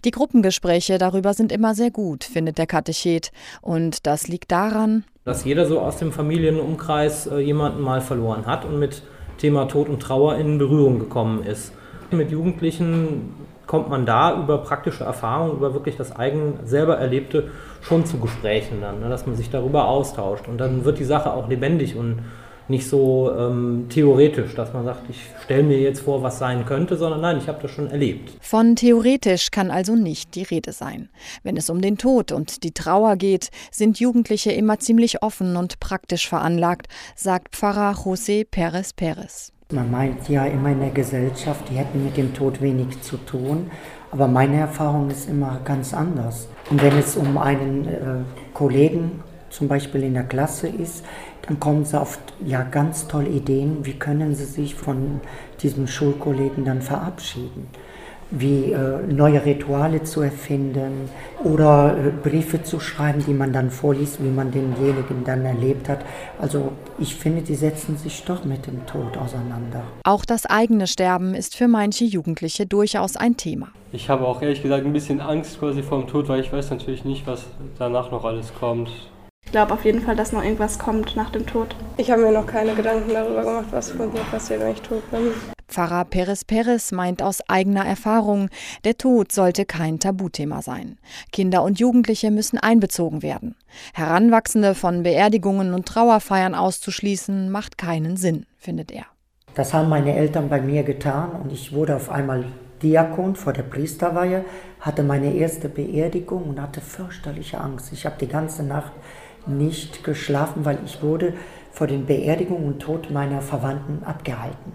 Die 0.05 0.13
Gruppengespräche 0.13 0.99
darüber 0.99 1.35
sind 1.35 1.51
immer 1.51 1.75
sehr 1.75 1.91
gut, 1.91 2.23
findet 2.23 2.59
der 2.59 2.69
Katechet. 2.69 3.33
Und 3.61 4.07
das 4.07 4.29
liegt 4.29 4.53
daran, 4.53 5.03
dass 5.25 5.45
jeder 5.45 5.67
so 5.67 5.81
aus 5.81 5.97
dem 5.97 6.13
Familienumkreis 6.13 7.27
äh, 7.27 7.39
jemanden 7.41 7.81
mal 7.81 8.01
verloren 8.01 8.47
hat 8.47 8.67
und 8.67 8.79
mit 8.79 9.03
Thema 9.39 9.65
Tod 9.65 9.89
und 9.89 9.99
Trauer 9.99 10.37
in 10.37 10.59
Berührung 10.59 11.01
gekommen 11.01 11.43
ist. 11.43 11.73
Mit 12.13 12.31
Jugendlichen 12.31 13.35
kommt 13.69 13.91
man 13.91 14.07
da 14.07 14.35
über 14.43 14.59
praktische 14.59 15.05
Erfahrungen, 15.05 15.53
über 15.53 15.75
wirklich 15.75 15.97
das 15.97 16.17
eigen 16.17 16.59
selber 16.65 16.97
Erlebte 16.97 17.51
schon 17.83 18.07
zu 18.07 18.19
Gesprächen 18.19 18.81
dann, 18.81 19.01
ne, 19.01 19.11
dass 19.11 19.27
man 19.27 19.37
sich 19.37 19.51
darüber 19.51 19.87
austauscht. 19.87 20.49
Und 20.49 20.59
dann 20.59 20.85
wird 20.85 20.99
die 20.99 21.05
Sache 21.05 21.33
auch 21.33 21.49
lebendig 21.49 21.95
und 21.95 22.21
nicht 22.69 22.87
so 22.89 23.33
ähm, 23.37 23.87
theoretisch, 23.89 24.55
dass 24.55 24.73
man 24.73 24.85
sagt, 24.85 25.09
ich 25.09 25.21
stelle 25.45 25.63
mir 25.63 25.79
jetzt 25.79 26.01
vor, 26.01 26.23
was 26.23 26.39
sein 26.39 26.65
könnte, 26.67 26.97
sondern 26.97 27.21
nein, 27.21 27.39
ich 27.39 27.49
habe 27.49 27.61
das 27.63 27.71
schon 27.71 27.91
erlebt. 27.91 28.33
Von 28.41 28.77
theoretisch 28.77 29.51
kann 29.51 29.71
also 29.71 29.95
nicht 29.95 30.35
die 30.35 30.43
Rede 30.43 30.73
sein. 30.73 31.09
Wenn 31.43 31.57
es 31.57 31.71
um 31.71 31.81
den 31.81 31.99
Tod 31.99 32.33
und 32.33 32.63
die 32.65 32.73
Trauer 32.73 33.17
geht, 33.17 33.51
sind 33.71 34.01
Jugendliche 34.01 34.53
immer 34.53 34.79
ziemlich 34.79 35.23
offen 35.23 35.57
und 35.57 35.81
praktisch 35.81 36.29
veranlagt, 36.29 36.89
sagt 37.17 37.57
Pfarrer 37.57 37.93
José 37.93 38.47
Pérez 38.47 38.95
Pérez. 38.95 39.53
Man 39.71 39.91
meint 39.91 40.29
ja 40.31 40.47
immer 40.47 40.71
in 40.71 40.81
der 40.81 40.91
Gesellschaft, 40.91 41.69
die 41.71 41.75
hätten 41.75 42.03
mit 42.03 42.17
dem 42.17 42.33
Tod 42.33 42.63
wenig 42.63 43.03
zu 43.03 43.19
tun, 43.19 43.71
aber 44.11 44.27
meine 44.27 44.61
Erfahrung 44.61 45.11
ist 45.11 45.29
immer 45.29 45.61
ganz 45.63 45.93
anders. 45.93 46.49
Und 46.71 46.83
wenn 46.83 46.97
es 46.97 47.17
um 47.17 47.37
einen 47.37 47.87
äh, 47.87 47.99
Kollegen 48.55 49.23
zum 49.51 49.69
Beispiel 49.69 50.05
in 50.05 50.15
der 50.15 50.25
Klasse 50.25 50.69
ist, 50.69 51.05
dann 51.49 51.59
kommen 51.59 51.85
sie 51.85 51.99
auf 51.99 52.19
ja, 52.45 52.63
ganz 52.63 53.09
tolle 53.09 53.29
Ideen, 53.29 53.79
wie 53.85 53.95
können 53.95 54.35
sie 54.35 54.45
sich 54.45 54.75
von 54.75 55.21
diesem 55.63 55.87
Schulkollegen 55.87 56.65
dann 56.65 56.83
verabschieden. 56.83 57.69
Wie 58.31 58.73
äh, 58.73 58.99
neue 59.11 59.43
Rituale 59.43 60.03
zu 60.03 60.21
erfinden 60.21 61.09
oder 61.43 61.97
äh, 61.97 62.11
Briefe 62.11 62.63
zu 62.63 62.79
schreiben, 62.79 63.25
die 63.27 63.33
man 63.33 63.55
dann 63.55 63.71
vorliest, 63.71 64.23
wie 64.23 64.29
man 64.29 64.51
denjenigen 64.51 65.25
dann 65.25 65.47
erlebt 65.47 65.89
hat. 65.89 66.01
Also 66.39 66.73
ich 66.99 67.15
finde, 67.15 67.41
die 67.41 67.55
setzen 67.55 67.97
sich 67.97 68.23
doch 68.25 68.45
mit 68.45 68.67
dem 68.67 68.85
Tod 68.85 69.17
auseinander. 69.17 69.83
Auch 70.05 70.27
das 70.27 70.45
eigene 70.45 70.87
Sterben 70.87 71.35
ist 71.35 71.57
für 71.57 71.69
manche 71.69 72.05
Jugendliche 72.05 72.67
durchaus 72.67 73.17
ein 73.17 73.39
Thema. 73.39 73.69
Ich 73.93 74.11
habe 74.11 74.27
auch 74.27 74.43
ehrlich 74.43 74.63
gesagt 74.63 74.85
ein 74.85 74.93
bisschen 74.93 75.23
Angst 75.23 75.59
quasi 75.59 75.83
vor 75.83 75.99
dem 76.01 76.09
Tod, 76.09 76.29
weil 76.29 76.41
ich 76.41 76.53
weiß 76.53 76.69
natürlich 76.69 77.07
nicht, 77.07 77.27
was 77.27 77.47
danach 77.79 78.11
noch 78.11 78.27
alles 78.27 78.53
kommt. 78.53 78.91
Ich 79.49 79.53
glaube 79.53 79.73
auf 79.73 79.87
jeden 79.87 80.03
Fall, 80.03 80.15
dass 80.15 80.33
noch 80.33 80.45
irgendwas 80.45 80.79
kommt 80.79 81.17
nach 81.17 81.31
dem 81.31 81.47
Tod. 81.47 81.75
Ich 81.97 82.11
habe 82.11 82.21
mir 82.21 82.33
noch 82.33 82.47
keine 82.47 82.75
Gedanken 82.75 83.15
darüber 83.15 83.43
gemacht, 83.43 83.69
was 83.71 83.95
mit 83.95 84.13
mir 84.13 84.21
passiert, 84.31 84.61
wenn 84.61 84.73
ich 84.73 84.83
tot 84.83 85.11
bin. 85.11 85.31
Pfarrer 85.67 86.05
Perez 86.05 86.45
Perez 86.45 86.93
meint 86.93 87.23
aus 87.23 87.41
eigener 87.49 87.87
Erfahrung, 87.87 88.51
der 88.85 88.99
Tod 88.99 89.33
sollte 89.33 89.65
kein 89.65 90.01
Tabuthema 90.01 90.61
sein. 90.61 90.99
Kinder 91.33 91.63
und 91.63 91.81
Jugendliche 91.81 92.31
müssen 92.31 92.59
einbezogen 92.59 93.23
werden. 93.23 93.55
Heranwachsende 93.95 94.75
von 94.75 95.03
Beerdigungen 95.03 95.73
und 95.73 95.87
Trauerfeiern 95.87 96.55
auszuschließen, 96.55 97.51
macht 97.51 97.79
keinen 97.79 98.19
Sinn, 98.19 98.45
findet 98.59 98.91
er. 98.91 99.07
Das 99.55 99.73
haben 99.73 99.89
meine 99.89 100.15
Eltern 100.15 100.51
bei 100.51 100.61
mir 100.61 100.83
getan 100.83 101.31
und 101.43 101.53
ich 101.53 101.73
wurde 101.73 101.97
auf 101.97 102.11
einmal 102.11 102.45
Diakon 102.83 103.35
vor 103.35 103.53
der 103.53 103.63
Priesterweihe, 103.63 104.45
hatte 104.81 105.03
meine 105.03 105.35
erste 105.35 105.69
Beerdigung 105.69 106.45
und 106.51 106.61
hatte 106.61 106.81
fürchterliche 106.81 107.59
Angst. 107.59 107.93
Ich 107.93 108.07
habe 108.07 108.17
die 108.21 108.29
ganze 108.29 108.63
Nacht 108.63 108.93
nicht 109.47 110.05
geschlafen, 110.05 110.65
weil 110.65 110.79
ich 110.85 111.03
wurde 111.03 111.35
vor 111.73 111.87
den 111.87 112.07
Beerdigungen 112.07 112.67
und 112.67 112.81
Tod 112.81 113.11
meiner 113.11 113.41
Verwandten 113.41 114.03
abgehalten. 114.05 114.73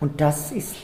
Und 0.00 0.20
das 0.20 0.52
ist, 0.52 0.76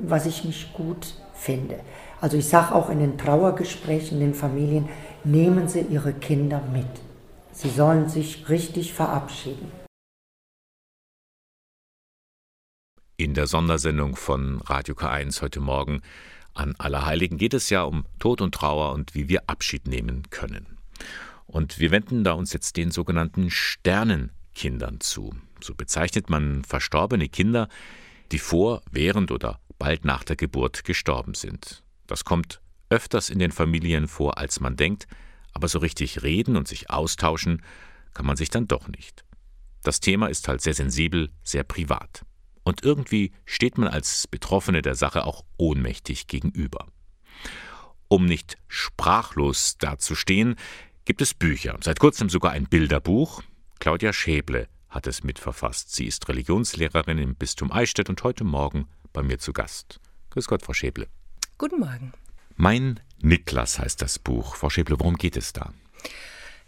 was 0.00 0.26
ich 0.26 0.44
nicht 0.44 0.74
gut 0.74 1.14
finde. 1.34 1.80
Also 2.20 2.36
ich 2.36 2.46
sage 2.46 2.74
auch 2.74 2.90
in 2.90 2.98
den 2.98 3.16
Trauergesprächen 3.16 4.20
den 4.20 4.34
Familien, 4.34 4.88
nehmen 5.24 5.68
Sie 5.68 5.80
Ihre 5.80 6.12
Kinder 6.12 6.62
mit. 6.72 6.86
Sie 7.52 7.70
sollen 7.70 8.08
sich 8.08 8.48
richtig 8.48 8.92
verabschieden. 8.92 9.72
In 13.16 13.34
der 13.34 13.46
Sondersendung 13.46 14.16
von 14.16 14.60
Radio 14.62 14.94
K1 14.94 15.42
heute 15.42 15.60
Morgen 15.60 16.00
an 16.54 16.74
Allerheiligen 16.78 17.38
geht 17.38 17.54
es 17.54 17.70
ja 17.70 17.82
um 17.82 18.04
Tod 18.18 18.40
und 18.40 18.54
Trauer 18.54 18.92
und 18.92 19.14
wie 19.14 19.28
wir 19.28 19.42
Abschied 19.46 19.86
nehmen 19.86 20.24
können. 20.30 20.78
Und 21.50 21.80
wir 21.80 21.90
wenden 21.90 22.22
da 22.22 22.32
uns 22.32 22.52
jetzt 22.52 22.76
den 22.76 22.92
sogenannten 22.92 23.50
Sternenkindern 23.50 25.00
zu. 25.00 25.34
So 25.60 25.74
bezeichnet 25.74 26.30
man 26.30 26.62
verstorbene 26.62 27.28
Kinder, 27.28 27.68
die 28.30 28.38
vor, 28.38 28.82
während 28.92 29.32
oder 29.32 29.58
bald 29.76 30.04
nach 30.04 30.22
der 30.22 30.36
Geburt 30.36 30.84
gestorben 30.84 31.34
sind. 31.34 31.82
Das 32.06 32.24
kommt 32.24 32.60
öfters 32.88 33.30
in 33.30 33.40
den 33.40 33.50
Familien 33.50 34.06
vor, 34.06 34.38
als 34.38 34.60
man 34.60 34.76
denkt, 34.76 35.08
aber 35.52 35.66
so 35.66 35.80
richtig 35.80 36.22
reden 36.22 36.56
und 36.56 36.68
sich 36.68 36.88
austauschen 36.88 37.62
kann 38.14 38.26
man 38.26 38.36
sich 38.36 38.50
dann 38.50 38.68
doch 38.68 38.86
nicht. 38.86 39.24
Das 39.82 39.98
Thema 39.98 40.28
ist 40.28 40.46
halt 40.46 40.60
sehr 40.60 40.74
sensibel, 40.74 41.30
sehr 41.42 41.64
privat. 41.64 42.24
Und 42.62 42.84
irgendwie 42.84 43.32
steht 43.44 43.76
man 43.76 43.88
als 43.88 44.28
Betroffene 44.28 44.82
der 44.82 44.94
Sache 44.94 45.24
auch 45.24 45.44
ohnmächtig 45.56 46.28
gegenüber. 46.28 46.86
Um 48.06 48.26
nicht 48.26 48.56
sprachlos 48.68 49.78
dazustehen, 49.78 50.56
gibt 51.04 51.20
es 51.22 51.34
Bücher, 51.34 51.78
seit 51.82 51.98
kurzem 51.98 52.28
sogar 52.28 52.52
ein 52.52 52.64
Bilderbuch. 52.64 53.42
Claudia 53.78 54.12
Schäble 54.12 54.68
hat 54.88 55.06
es 55.06 55.24
mitverfasst. 55.24 55.94
Sie 55.94 56.06
ist 56.06 56.28
Religionslehrerin 56.28 57.18
im 57.18 57.34
Bistum 57.34 57.72
Eichstätt 57.72 58.08
und 58.08 58.22
heute 58.22 58.44
Morgen 58.44 58.86
bei 59.12 59.22
mir 59.22 59.38
zu 59.38 59.52
Gast. 59.52 60.00
Grüß 60.30 60.46
Gott, 60.46 60.62
Frau 60.62 60.72
Schäble. 60.72 61.08
Guten 61.58 61.80
Morgen. 61.80 62.12
Mein 62.56 63.00
Niklas 63.20 63.78
heißt 63.78 64.02
das 64.02 64.18
Buch. 64.18 64.56
Frau 64.56 64.70
Schäble, 64.70 64.98
worum 64.98 65.16
geht 65.16 65.36
es 65.36 65.52
da? 65.52 65.72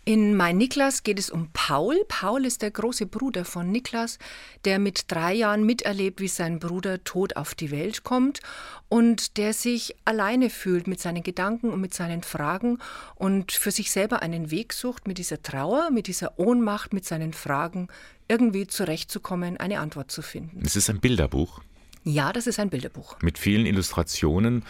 In 0.05 0.37
Mein 0.37 0.57
Niklas 0.57 1.05
geht 1.05 1.21
es 1.21 1.31
um 1.31 1.51
Paul. 1.53 1.97
Paul 2.09 2.45
ist 2.45 2.63
der 2.63 2.73
große 2.73 3.07
Bruder 3.07 3.45
von 3.45 3.71
Niklas, 3.71 4.19
der 4.65 4.81
mit 4.81 5.05
drei 5.13 5.33
Jahren 5.33 5.65
miterlebt, 5.65 6.21
wie 6.21 6.27
sein 6.27 6.59
Bruder 6.59 7.05
tot 7.05 7.37
auf 7.37 7.55
die 7.55 7.71
Welt 7.71 8.03
kommt 8.03 8.41
und 8.89 9.37
der 9.37 9.53
sich 9.53 9.95
alleine 10.05 10.51
fühlt 10.51 10.89
mit 10.89 10.99
seinen 10.99 11.23
Gedanken 11.23 11.71
und 11.71 11.81
mit 11.81 11.95
seinen 11.95 12.25
Fragen 12.25 12.79
und 13.15 13.53
für 13.53 13.71
sich 13.71 13.93
selber 13.93 14.23
einen 14.23 14.51
Weg 14.51 14.73
sucht, 14.73 15.07
mit 15.07 15.19
dieser 15.19 15.41
Trauer, 15.41 15.91
mit 15.93 16.09
dieser 16.09 16.37
Ohnmacht, 16.37 16.93
mit 16.93 17.05
seinen 17.05 17.33
Fragen 17.33 17.87
irgendwie 18.27 18.67
zurechtzukommen, 18.67 19.57
eine 19.57 19.79
Antwort 19.79 20.11
zu 20.11 20.21
finden. 20.21 20.63
Es 20.65 20.75
ist 20.75 20.91
ein 20.91 20.99
Bilderbuch. 20.99 21.61
Ja, 22.03 22.33
das 22.33 22.49
ist 22.49 22.59
ein 22.59 22.71
Bilderbuch. 22.71 23.23
Mit 23.23 23.39
vielen 23.39 23.67
Illustrationen. 23.67 24.65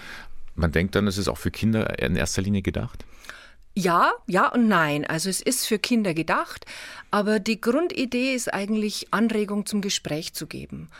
Man 0.56 0.72
denkt 0.72 0.94
dann, 0.94 1.06
es 1.06 1.16
ist 1.16 1.28
auch 1.28 1.38
für 1.38 1.50
Kinder 1.50 1.98
in 1.98 2.16
erster 2.16 2.42
Linie 2.42 2.60
gedacht. 2.60 3.06
Ja, 3.74 4.12
ja 4.26 4.48
und 4.48 4.68
nein. 4.68 5.06
Also 5.06 5.30
es 5.30 5.40
ist 5.40 5.66
für 5.66 5.78
Kinder 5.78 6.14
gedacht, 6.14 6.66
aber 7.10 7.40
die 7.40 7.60
Grundidee 7.60 8.34
ist 8.34 8.52
eigentlich 8.52 9.08
Anregung 9.12 9.66
zum 9.66 9.80
Gespräch 9.80 10.34
zu 10.34 10.46
geben. 10.46 10.90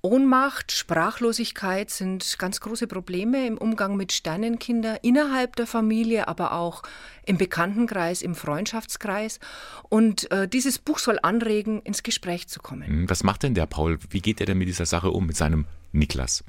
Ohnmacht, 0.00 0.70
Sprachlosigkeit 0.70 1.90
sind 1.90 2.38
ganz 2.38 2.60
große 2.60 2.86
Probleme 2.86 3.46
im 3.48 3.58
Umgang 3.58 3.96
mit 3.96 4.12
Sternenkindern 4.12 4.98
innerhalb 5.02 5.56
der 5.56 5.66
Familie, 5.66 6.28
aber 6.28 6.52
auch 6.52 6.84
im 7.26 7.36
Bekanntenkreis, 7.36 8.22
im 8.22 8.36
Freundschaftskreis. 8.36 9.40
Und 9.88 10.30
äh, 10.30 10.46
dieses 10.46 10.78
Buch 10.78 11.00
soll 11.00 11.18
anregen, 11.20 11.82
ins 11.82 12.04
Gespräch 12.04 12.46
zu 12.46 12.60
kommen. 12.60 12.86
Hm, 12.86 13.10
was 13.10 13.24
macht 13.24 13.42
denn 13.42 13.54
der 13.54 13.66
Paul? 13.66 13.98
Wie 14.10 14.20
geht 14.20 14.38
er 14.38 14.46
denn 14.46 14.58
mit 14.58 14.68
dieser 14.68 14.86
Sache 14.86 15.10
um, 15.10 15.26
mit 15.26 15.36
seinem 15.36 15.66
Niklas? 15.92 16.44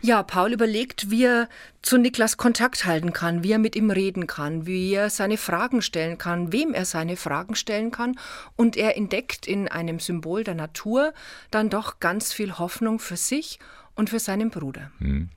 Ja, 0.00 0.22
Paul 0.22 0.52
überlegt, 0.52 1.10
wie 1.10 1.24
er 1.24 1.48
zu 1.82 1.98
Niklas 1.98 2.36
Kontakt 2.36 2.84
halten 2.84 3.12
kann, 3.12 3.42
wie 3.42 3.52
er 3.52 3.58
mit 3.58 3.76
ihm 3.76 3.90
reden 3.90 4.26
kann, 4.26 4.66
wie 4.66 4.92
er 4.92 5.10
seine 5.10 5.36
Fragen 5.36 5.82
stellen 5.82 6.18
kann, 6.18 6.52
wem 6.52 6.74
er 6.74 6.84
seine 6.84 7.16
Fragen 7.16 7.54
stellen 7.54 7.90
kann. 7.90 8.18
Und 8.56 8.76
er 8.76 8.96
entdeckt 8.96 9.46
in 9.46 9.68
einem 9.68 9.98
Symbol 9.98 10.44
der 10.44 10.54
Natur 10.54 11.12
dann 11.50 11.70
doch 11.70 12.00
ganz 12.00 12.32
viel 12.32 12.58
Hoffnung 12.58 12.98
für 12.98 13.16
sich 13.16 13.58
und 13.94 14.10
für 14.10 14.20
seinen 14.20 14.50
Bruder. 14.50 14.92
Hm. 14.98 15.30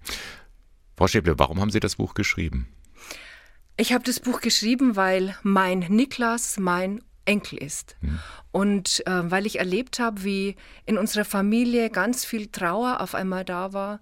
Frau 0.98 1.08
Schäble, 1.08 1.40
warum 1.40 1.60
haben 1.60 1.72
Sie 1.72 1.80
das 1.80 1.96
Buch 1.96 2.14
geschrieben? 2.14 2.68
Ich 3.78 3.94
habe 3.94 4.04
das 4.04 4.20
Buch 4.20 4.42
geschrieben, 4.42 4.96
weil 4.96 5.36
mein 5.42 5.80
Niklas 5.80 6.60
mein 6.60 7.02
Enkel 7.26 7.60
ist. 7.60 7.96
Mhm. 8.02 8.20
Und 8.52 9.04
äh, 9.06 9.32
weil 9.32 9.46
ich 9.46 9.60
erlebt 9.60 10.00
habe, 10.00 10.24
wie 10.24 10.56
in 10.86 10.98
unserer 10.98 11.26
Familie 11.26 11.90
ganz 11.90 12.26
viel 12.26 12.48
Trauer 12.48 13.02
auf 13.02 13.16
einmal 13.16 13.46
da 13.46 13.74
war, 13.74 14.00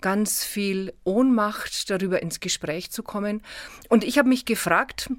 ganz 0.00 0.44
viel 0.44 0.92
Ohnmacht 1.04 1.90
darüber 1.90 2.22
ins 2.22 2.40
Gespräch 2.40 2.90
zu 2.90 3.02
kommen. 3.02 3.42
Und 3.88 4.04
ich 4.04 4.18
habe 4.18 4.28
mich 4.28 4.44
gefragt, 4.44 5.10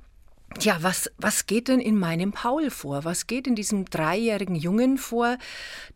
ja, 0.62 0.78
was, 0.82 1.12
was 1.18 1.46
geht 1.46 1.68
denn 1.68 1.80
in 1.80 1.98
meinem 1.98 2.32
Paul 2.32 2.70
vor? 2.70 3.04
Was 3.06 3.28
geht 3.28 3.48
in 3.48 3.56
diesem 3.56 3.86
dreijährigen 3.86 4.56
Jungen 4.56 4.98
vor, 4.98 5.38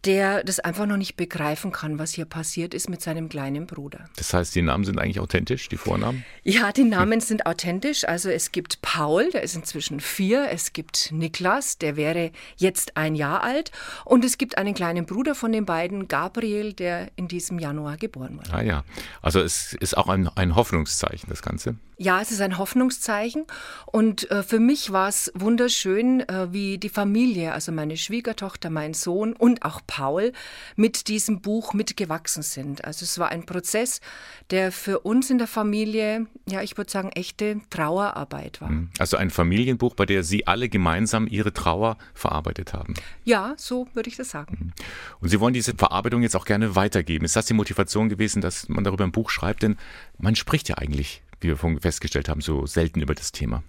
der 0.06 0.44
das 0.44 0.60
einfach 0.60 0.86
noch 0.86 0.98
nicht 0.98 1.18
begreifen 1.18 1.72
kann, 1.72 2.00
was 2.00 2.14
hier 2.14 2.26
passiert 2.26 2.74
ist 2.74 2.90
mit 2.90 3.02
seinem 3.02 3.30
kleinen 3.30 3.68
Bruder? 3.68 4.06
Das 4.16 4.34
heißt, 4.34 4.56
die 4.56 4.62
Namen 4.62 4.86
sind 4.86 5.00
eigentlich 5.00 5.20
authentisch, 5.20 5.70
die 5.70 5.78
Vornamen? 5.78 6.24
Ja, 6.44 6.72
die 6.72 6.84
Namen 6.84 7.20
sind 7.20 7.46
authentisch. 7.46 8.08
Also 8.08 8.30
es 8.30 8.52
gibt 8.52 8.82
Paul, 8.82 9.32
der 9.32 9.44
ist 9.44 9.56
inzwischen 9.56 10.00
vier. 10.00 10.50
Es 10.50 10.74
gibt 10.74 11.12
Niklas, 11.12 11.78
der 11.78 11.96
wäre 11.96 12.32
jetzt 12.58 12.96
ein 12.96 13.16
Jahr 13.16 13.44
alt. 13.44 13.72
Und 14.06 14.24
es 14.24 14.38
gibt 14.38 14.58
einen 14.58 14.74
kleinen 14.74 15.06
Bruder 15.06 15.36
von 15.36 15.52
den 15.52 15.66
beiden, 15.66 16.08
Gabriel, 16.08 16.74
der 16.74 17.10
in 17.16 17.28
diesem 17.28 17.60
Januar 17.60 17.98
geboren 17.98 18.38
wurde. 18.38 18.54
Ah 18.54 18.62
ja, 18.62 18.84
also 19.22 19.40
es 19.40 19.74
ist 19.74 19.98
auch 19.98 20.08
ein, 20.08 20.30
ein 20.30 20.56
Hoffnungszeichen, 20.56 21.30
das 21.30 21.42
Ganze. 21.42 21.76
Ja, 22.04 22.20
es 22.20 22.32
ist 22.32 22.42
ein 22.42 22.58
Hoffnungszeichen 22.58 23.46
und 23.86 24.30
äh, 24.30 24.44
für 24.44 24.60
mich 24.60 24.92
war 24.92 25.08
es 25.08 25.32
wunderschön, 25.36 26.20
äh, 26.28 26.52
wie 26.52 26.78
die 26.78 26.90
Familie, 26.90 27.54
also 27.54 27.72
meine 27.72 27.96
Schwiegertochter, 27.96 28.70
mein 28.70 28.94
Sohn 28.94 29.32
und 29.32 29.64
auch 29.64 29.80
Paul 29.88 30.34
mit 30.76 31.08
diesem 31.08 31.40
Buch 31.40 31.74
mitgewachsen 31.74 32.44
sind. 32.44 32.84
Also 32.84 33.06
es 33.06 33.20
war 33.20 33.30
ein 33.30 33.46
Prozess, 33.46 34.02
der 34.50 34.74
für 34.74 35.00
uns 35.00 35.30
in 35.30 35.38
der 35.38 35.48
Familie, 35.48 36.28
ja, 36.46 36.62
ich 36.62 36.76
würde 36.76 36.92
sagen, 36.92 37.10
echte 37.14 37.62
Trauerarbeit 37.70 38.60
war. 38.60 38.70
Mhm. 38.70 38.90
Also 39.00 39.16
ein 39.16 39.30
Familienbuch, 39.30 39.96
bei 39.96 40.06
der 40.06 40.26
Sie 40.26 40.46
alle 40.46 40.68
gemeinsam 40.68 41.26
Ihre 41.26 41.54
Trauer 41.54 41.98
verarbeitet 42.14 42.74
haben. 42.74 42.96
Ja, 43.24 43.54
so 43.56 43.88
würde 43.94 44.10
ich 44.10 44.18
das 44.18 44.30
sagen. 44.30 44.58
Mhm. 44.60 44.74
Und 45.22 45.30
Sie 45.30 45.40
wollen 45.40 45.54
diese 45.54 45.74
Verarbeitung 45.74 46.22
jetzt 46.22 46.36
auch 46.36 46.46
gerne 46.46 46.76
weitergeben. 46.76 47.24
Ist 47.24 47.38
das 47.38 47.46
die 47.46 47.54
Motivation 47.54 48.10
gewesen, 48.10 48.42
dass 48.42 48.68
man 48.68 48.84
darüber 48.84 49.06
ein 49.06 49.14
Buch 49.14 49.30
schreibt? 49.30 49.64
Denn 49.64 49.78
man 50.18 50.36
spricht 50.36 50.68
ja 50.68 50.78
eigentlich 50.78 51.24
wie 51.44 51.50
wir 51.50 51.58
vorhin 51.58 51.80
festgestellt 51.80 52.30
haben, 52.30 52.42
so 52.42 52.66
selten 52.66 53.02
über 53.02 53.16
das 53.16 53.32
Thema. 53.32 53.64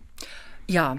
Ja, 0.66 0.96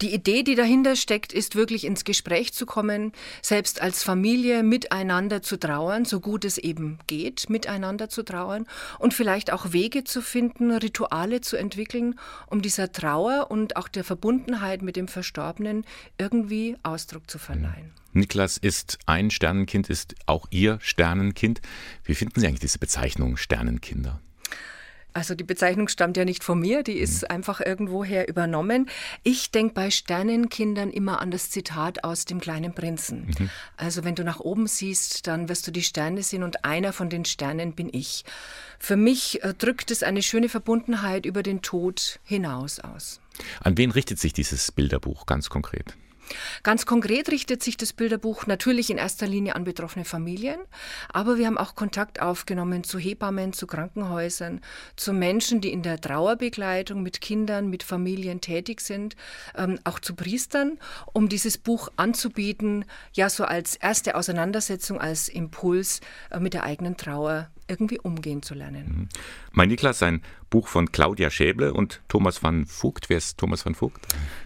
die 0.00 0.14
Idee, 0.14 0.44
die 0.44 0.54
dahinter 0.54 0.94
steckt, 0.94 1.32
ist 1.32 1.56
wirklich 1.56 1.84
ins 1.84 2.04
Gespräch 2.04 2.52
zu 2.52 2.66
kommen, 2.66 3.12
selbst 3.42 3.82
als 3.82 4.04
Familie 4.04 4.62
miteinander 4.62 5.42
zu 5.42 5.58
trauern, 5.58 6.04
so 6.04 6.20
gut 6.20 6.44
es 6.44 6.56
eben 6.56 6.98
geht, 7.08 7.50
miteinander 7.50 8.08
zu 8.08 8.22
trauern 8.22 8.66
und 9.00 9.14
vielleicht 9.14 9.52
auch 9.52 9.72
Wege 9.72 10.04
zu 10.04 10.22
finden, 10.22 10.70
Rituale 10.70 11.40
zu 11.40 11.56
entwickeln, 11.56 12.14
um 12.46 12.62
dieser 12.62 12.92
Trauer 12.92 13.50
und 13.50 13.76
auch 13.76 13.88
der 13.88 14.04
Verbundenheit 14.04 14.82
mit 14.82 14.94
dem 14.94 15.08
Verstorbenen 15.08 15.84
irgendwie 16.16 16.76
Ausdruck 16.84 17.28
zu 17.28 17.38
verleihen. 17.38 17.92
Niklas 18.12 18.56
ist 18.56 18.98
ein 19.06 19.30
Sternenkind, 19.30 19.90
ist 19.90 20.14
auch 20.26 20.46
Ihr 20.50 20.78
Sternenkind. 20.80 21.60
Wie 22.04 22.14
finden 22.14 22.40
Sie 22.40 22.46
eigentlich 22.46 22.60
diese 22.60 22.78
Bezeichnung 22.78 23.36
Sternenkinder? 23.36 24.20
Also 25.18 25.34
die 25.34 25.42
Bezeichnung 25.42 25.88
stammt 25.88 26.16
ja 26.16 26.24
nicht 26.24 26.44
von 26.44 26.60
mir, 26.60 26.84
die 26.84 26.96
ist 26.96 27.22
mhm. 27.22 27.28
einfach 27.34 27.60
irgendwoher 27.60 28.28
übernommen. 28.28 28.88
Ich 29.24 29.50
denke 29.50 29.74
bei 29.74 29.90
Sternenkindern 29.90 30.90
immer 30.90 31.20
an 31.20 31.32
das 31.32 31.50
Zitat 31.50 32.04
aus 32.04 32.24
dem 32.24 32.40
kleinen 32.40 32.72
Prinzen. 32.72 33.26
Mhm. 33.36 33.50
Also 33.76 34.04
wenn 34.04 34.14
du 34.14 34.22
nach 34.22 34.38
oben 34.38 34.68
siehst, 34.68 35.26
dann 35.26 35.48
wirst 35.48 35.66
du 35.66 35.72
die 35.72 35.82
Sterne 35.82 36.22
sehen 36.22 36.44
und 36.44 36.64
einer 36.64 36.92
von 36.92 37.10
den 37.10 37.24
Sternen 37.24 37.72
bin 37.72 37.92
ich. 37.92 38.24
Für 38.78 38.94
mich 38.94 39.42
äh, 39.42 39.54
drückt 39.54 39.90
es 39.90 40.04
eine 40.04 40.22
schöne 40.22 40.48
Verbundenheit 40.48 41.26
über 41.26 41.42
den 41.42 41.62
Tod 41.62 42.20
hinaus 42.22 42.78
aus. 42.78 43.20
An 43.58 43.76
wen 43.76 43.90
richtet 43.90 44.20
sich 44.20 44.32
dieses 44.32 44.70
Bilderbuch 44.70 45.26
ganz 45.26 45.50
konkret? 45.50 45.96
Ganz 46.62 46.86
konkret 46.86 47.30
richtet 47.30 47.62
sich 47.62 47.76
das 47.76 47.92
Bilderbuch 47.92 48.46
natürlich 48.46 48.90
in 48.90 48.98
erster 48.98 49.26
Linie 49.26 49.54
an 49.54 49.64
betroffene 49.64 50.04
Familien, 50.04 50.60
aber 51.12 51.38
wir 51.38 51.46
haben 51.46 51.58
auch 51.58 51.74
Kontakt 51.74 52.20
aufgenommen 52.20 52.84
zu 52.84 52.98
Hebammen, 52.98 53.52
zu 53.52 53.66
Krankenhäusern, 53.66 54.60
zu 54.96 55.12
Menschen, 55.12 55.60
die 55.60 55.72
in 55.72 55.82
der 55.82 56.00
Trauerbegleitung 56.00 57.02
mit 57.02 57.20
Kindern, 57.20 57.68
mit 57.68 57.82
Familien 57.82 58.40
tätig 58.40 58.80
sind, 58.80 59.16
ähm, 59.56 59.78
auch 59.84 59.98
zu 59.98 60.14
Priestern, 60.14 60.78
um 61.12 61.28
dieses 61.28 61.58
Buch 61.58 61.88
anzubieten, 61.96 62.84
ja 63.12 63.30
so 63.30 63.44
als 63.44 63.76
erste 63.76 64.14
Auseinandersetzung, 64.14 65.00
als 65.00 65.28
Impuls 65.28 66.00
äh, 66.30 66.40
mit 66.40 66.54
der 66.54 66.64
eigenen 66.64 66.96
Trauer 66.96 67.50
irgendwie 67.68 67.98
umgehen 67.98 68.42
zu 68.42 68.54
lernen. 68.54 68.84
Mhm. 68.86 69.08
Mein 69.52 69.68
Niklas, 69.68 70.02
ein 70.02 70.22
Buch 70.50 70.68
von 70.68 70.90
Claudia 70.90 71.30
Schäble 71.30 71.72
und 71.72 72.00
Thomas 72.08 72.42
van 72.42 72.66
Vogt. 72.66 73.08
Wer 73.08 73.18
ist 73.18 73.38
Thomas 73.38 73.64
van 73.64 73.74
Vogt? 73.74 74.00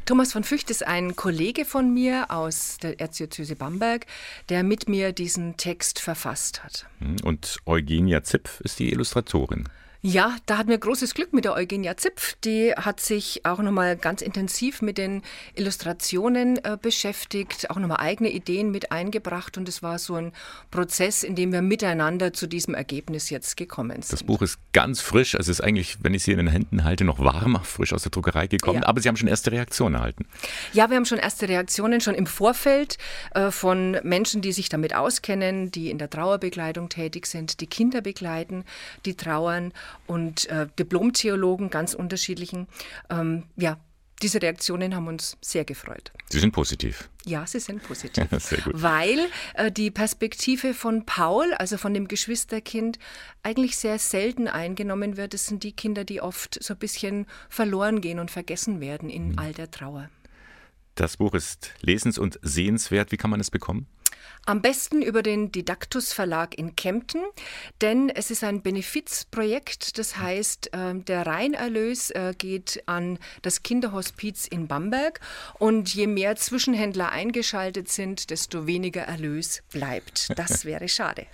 Thomas 0.05 0.35
van 0.35 0.45
Vogt 0.45 0.71
ist 0.71 0.87
ein 0.87 1.17
Kollege 1.17 1.65
von 1.65 1.93
mir 1.95 2.31
aus 2.31 2.79
der 2.83 3.01
Erzdiözese 3.01 3.57
Bamberg, 3.57 4.07
der 4.49 4.63
mit 4.63 4.89
mir 4.89 5.13
diesen 5.13 5.57
Text 5.57 6.01
verfasst 6.01 6.65
hat. 6.65 6.87
Mhm. 7.01 7.17
Und 7.25 7.59
Eugenia 7.67 8.23
Zipf 8.23 8.61
ist 8.61 8.79
die 8.79 8.93
Illustratorin. 8.93 9.69
Ja, 10.05 10.35
da 10.47 10.59
hatten 10.59 10.69
wir 10.69 10.79
großes 10.79 11.15
Glück 11.15 11.33
mit 11.33 11.45
der 11.45 11.55
Eugenia 11.55 11.97
Zipf. 11.97 12.35
Die 12.45 12.73
hat 12.73 12.99
sich 12.99 13.47
auch 13.47 13.61
nochmal 13.61 13.97
ganz 13.97 14.21
intensiv 14.21 14.83
mit 14.83 14.99
den 14.99 15.23
Illustrationen 15.55 16.57
äh, 16.65 16.77
beschäftigt, 16.81 17.71
auch 17.71 17.77
nochmal 17.77 17.99
eigene 17.99 18.33
Ideen 18.33 18.73
mit 18.73 18.91
eingebracht. 18.91 19.57
Und 19.59 19.69
es 19.69 19.81
war 19.81 20.01
so 20.01 20.17
ein 20.17 20.33
Prozess, 20.73 21.23
in 21.23 21.37
dem 21.37 21.53
wir 21.53 21.63
miteinander 21.63 22.33
zu 22.33 22.49
diesem 22.49 22.75
Ergebnis 22.75 23.31
jetzt 23.31 23.57
gekommen 23.57 24.03
sind. 24.03 24.13
Das 24.13 24.25
Buch 24.25 24.43
ist 24.43 24.59
ganz 24.73 25.01
frisch. 25.01 25.37
Also 25.37 25.53
es 25.53 25.61
ist 25.61 25.65
eigentlich, 25.65 25.99
wenn 26.03 26.15
ich 26.15 26.23
es 26.23 26.25
hier 26.25 26.37
in 26.37 26.47
den 26.47 26.53
Händen 26.53 26.83
halte, 26.83 27.05
noch 27.05 27.21
warm, 27.21 27.61
frisch 27.63 27.93
aus 27.93 28.03
der 28.03 28.11
Druckerei 28.11 28.49
gekommen. 28.49 28.83
Ja. 28.83 28.89
Aber 28.89 29.01
Sie 29.01 29.09
haben 29.09 29.17
schon 29.17 29.29
erste 29.29 29.53
Reaktionen 29.53 29.95
erhalten. 29.95 30.27
Ja, 30.73 30.91
wir 30.91 30.97
haben 30.97 31.07
schon 31.07 31.19
erste 31.19 31.49
Reaktionen, 31.49 32.01
schon 32.01 32.17
im 32.17 32.27
Vorfeld 32.27 32.99
äh, 33.37 33.53
von 33.53 33.93
Menschen, 34.03 34.43
die 34.43 34.51
sich 34.51 34.69
damit 34.69 34.97
auskennen, 34.97 35.71
die 35.71 35.91
in 35.91 35.99
der 35.99 36.11
Trauerbegleitung 36.11 36.89
tätig 36.89 37.27
sind, 37.27 37.61
die 37.61 37.69
Kinder 37.69 38.01
begleiten, 38.01 38.65
die 39.07 39.15
trauern 39.15 39.73
und 40.07 40.49
äh, 40.49 40.67
Diplom-Theologen, 40.79 41.71
ganz 41.71 41.95
unterschiedlichen. 41.95 42.69
Ähm, 43.11 43.45
ja, 43.57 43.79
diese 44.23 44.41
Reaktionen 44.41 44.95
haben 44.95 45.09
uns 45.09 45.37
sehr 45.41 45.65
gefreut. 45.65 46.13
Sie 46.31 46.39
sind 46.39 46.53
positiv. 46.53 47.11
Ja, 47.25 47.45
sie 47.47 47.59
sind 47.59 47.83
positiv. 47.83 48.29
sehr 48.39 48.61
gut. 48.61 48.75
Weil 48.77 49.19
äh, 49.55 49.73
die 49.73 49.91
Perspektive 49.91 50.75
von 50.75 51.05
Paul, 51.05 51.53
also 51.55 51.77
von 51.77 51.93
dem 51.93 52.07
Geschwisterkind, 52.07 52.99
eigentlich 53.43 53.77
sehr 53.77 53.99
selten 53.99 54.47
eingenommen 54.47 55.17
wird. 55.17 55.35
Es 55.35 55.47
sind 55.47 55.65
die 55.65 55.73
Kinder, 55.73 56.05
die 56.05 56.21
oft 56.21 56.63
so 56.63 56.75
ein 56.75 56.79
bisschen 56.79 57.27
verloren 57.49 58.01
gehen 58.01 58.21
und 58.21 58.31
vergessen 58.31 58.81
werden 58.81 59.11
in 59.11 59.31
mhm. 59.31 59.39
all 59.39 59.53
der 59.53 59.71
Trauer. 59.71 60.09
Das 60.95 61.17
Buch 61.17 61.35
ist 61.35 61.73
lesens- 61.83 62.19
und 62.19 62.39
sehenswert. 62.43 63.13
Wie 63.13 63.17
kann 63.17 63.31
man 63.31 63.41
es 63.41 63.51
bekommen? 63.51 63.87
Am 64.45 64.61
besten 64.61 65.03
über 65.03 65.23
den 65.23 65.53
Didaktus 65.53 66.13
Verlag 66.13 66.59
in 66.59 66.75
Kempten, 66.75 67.23
denn 67.81 68.09
es 68.09 68.31
ist 68.31 68.43
ein 68.43 68.63
Benefizprojekt. 68.63 69.99
Das 69.99 70.17
heißt, 70.17 70.71
ähm, 70.73 71.05
der 71.05 71.27
Reinerlös 71.27 72.11
äh, 72.11 72.35
geht 72.37 72.83
an 72.87 73.19
das 73.43 73.63
Kinderhospiz 73.63 74.49
in 74.49 74.67
Bamberg 74.67 75.21
und 75.59 75.95
je 75.95 76.09
mehr 76.09 76.35
Zwischenhändler 76.37 77.13
eingeschaltet 77.13 77.89
sind, 77.89 78.31
desto 78.31 78.67
weniger 78.67 79.03
Erlös 79.03 79.63
bleibt. 79.71 80.37
Das 80.37 80.65
wäre 80.65 80.89
schade. 80.89 81.27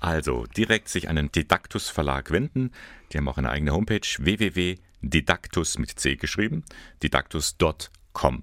Also 0.00 0.46
direkt 0.56 0.88
sich 0.88 1.08
an 1.08 1.16
den 1.16 1.30
Didaktus 1.30 1.88
Verlag 1.88 2.30
wenden. 2.30 2.72
Die 3.12 3.18
haben 3.18 3.28
auch 3.28 3.38
eine 3.38 3.50
eigene 3.50 3.72
Homepage 3.72 4.00
www.didaktus 4.18 5.78
mit 5.78 5.98
C 5.98 6.16
geschrieben, 6.16 6.64
didaktus.com. 7.02 8.42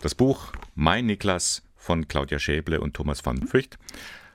Das 0.00 0.14
Buch 0.14 0.52
Mein 0.74 1.06
Niklas 1.06 1.62
von 1.80 2.06
Claudia 2.06 2.38
Schäble 2.38 2.80
und 2.80 2.94
Thomas 2.94 3.24
van 3.24 3.48
Pfücht. 3.48 3.78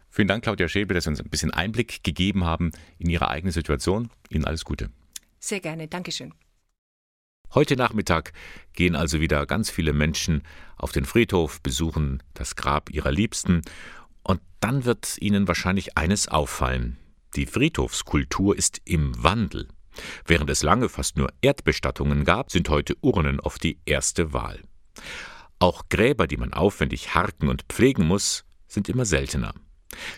Vielen 0.09 0.27
Dank, 0.27 0.43
Claudia 0.43 0.67
Schäble, 0.67 0.95
dass 0.95 1.05
Sie 1.05 1.11
uns 1.11 1.21
ein 1.21 1.29
bisschen 1.29 1.51
Einblick 1.51 2.03
gegeben 2.03 2.43
haben 2.43 2.71
in 2.97 3.09
Ihre 3.09 3.29
eigene 3.29 3.51
Situation. 3.51 4.09
Ihnen 4.29 4.45
alles 4.45 4.65
Gute. 4.65 4.89
Sehr 5.39 5.59
gerne, 5.59 5.87
Dankeschön. 5.87 6.33
Heute 7.53 7.75
Nachmittag 7.75 8.33
gehen 8.73 8.95
also 8.95 9.21
wieder 9.21 9.45
ganz 9.45 9.69
viele 9.69 9.93
Menschen 9.93 10.43
auf 10.77 10.91
den 10.91 11.05
Friedhof, 11.05 11.61
besuchen 11.61 12.21
das 12.33 12.55
Grab 12.55 12.89
ihrer 12.89 13.11
Liebsten 13.11 13.61
und 14.23 14.41
dann 14.59 14.85
wird 14.85 15.17
ihnen 15.19 15.47
wahrscheinlich 15.47 15.97
eines 15.97 16.27
auffallen. 16.27 16.97
Die 17.35 17.45
Friedhofskultur 17.45 18.57
ist 18.57 18.81
im 18.85 19.21
Wandel. 19.23 19.67
Während 20.25 20.49
es 20.49 20.63
lange 20.63 20.89
fast 20.89 21.17
nur 21.17 21.29
Erdbestattungen 21.41 22.25
gab, 22.25 22.51
sind 22.51 22.67
heute 22.69 22.95
Urnen 23.01 23.39
oft 23.39 23.63
die 23.63 23.79
erste 23.85 24.33
Wahl. 24.33 24.61
Auch 25.65 25.89
Gräber, 25.89 26.27
die 26.27 26.37
man 26.37 26.53
aufwendig 26.53 27.15
harken 27.15 27.49
und 27.49 27.63
pflegen 27.63 28.05
muss, 28.05 28.45
sind 28.67 28.87
immer 28.87 29.03
seltener. 29.03 29.51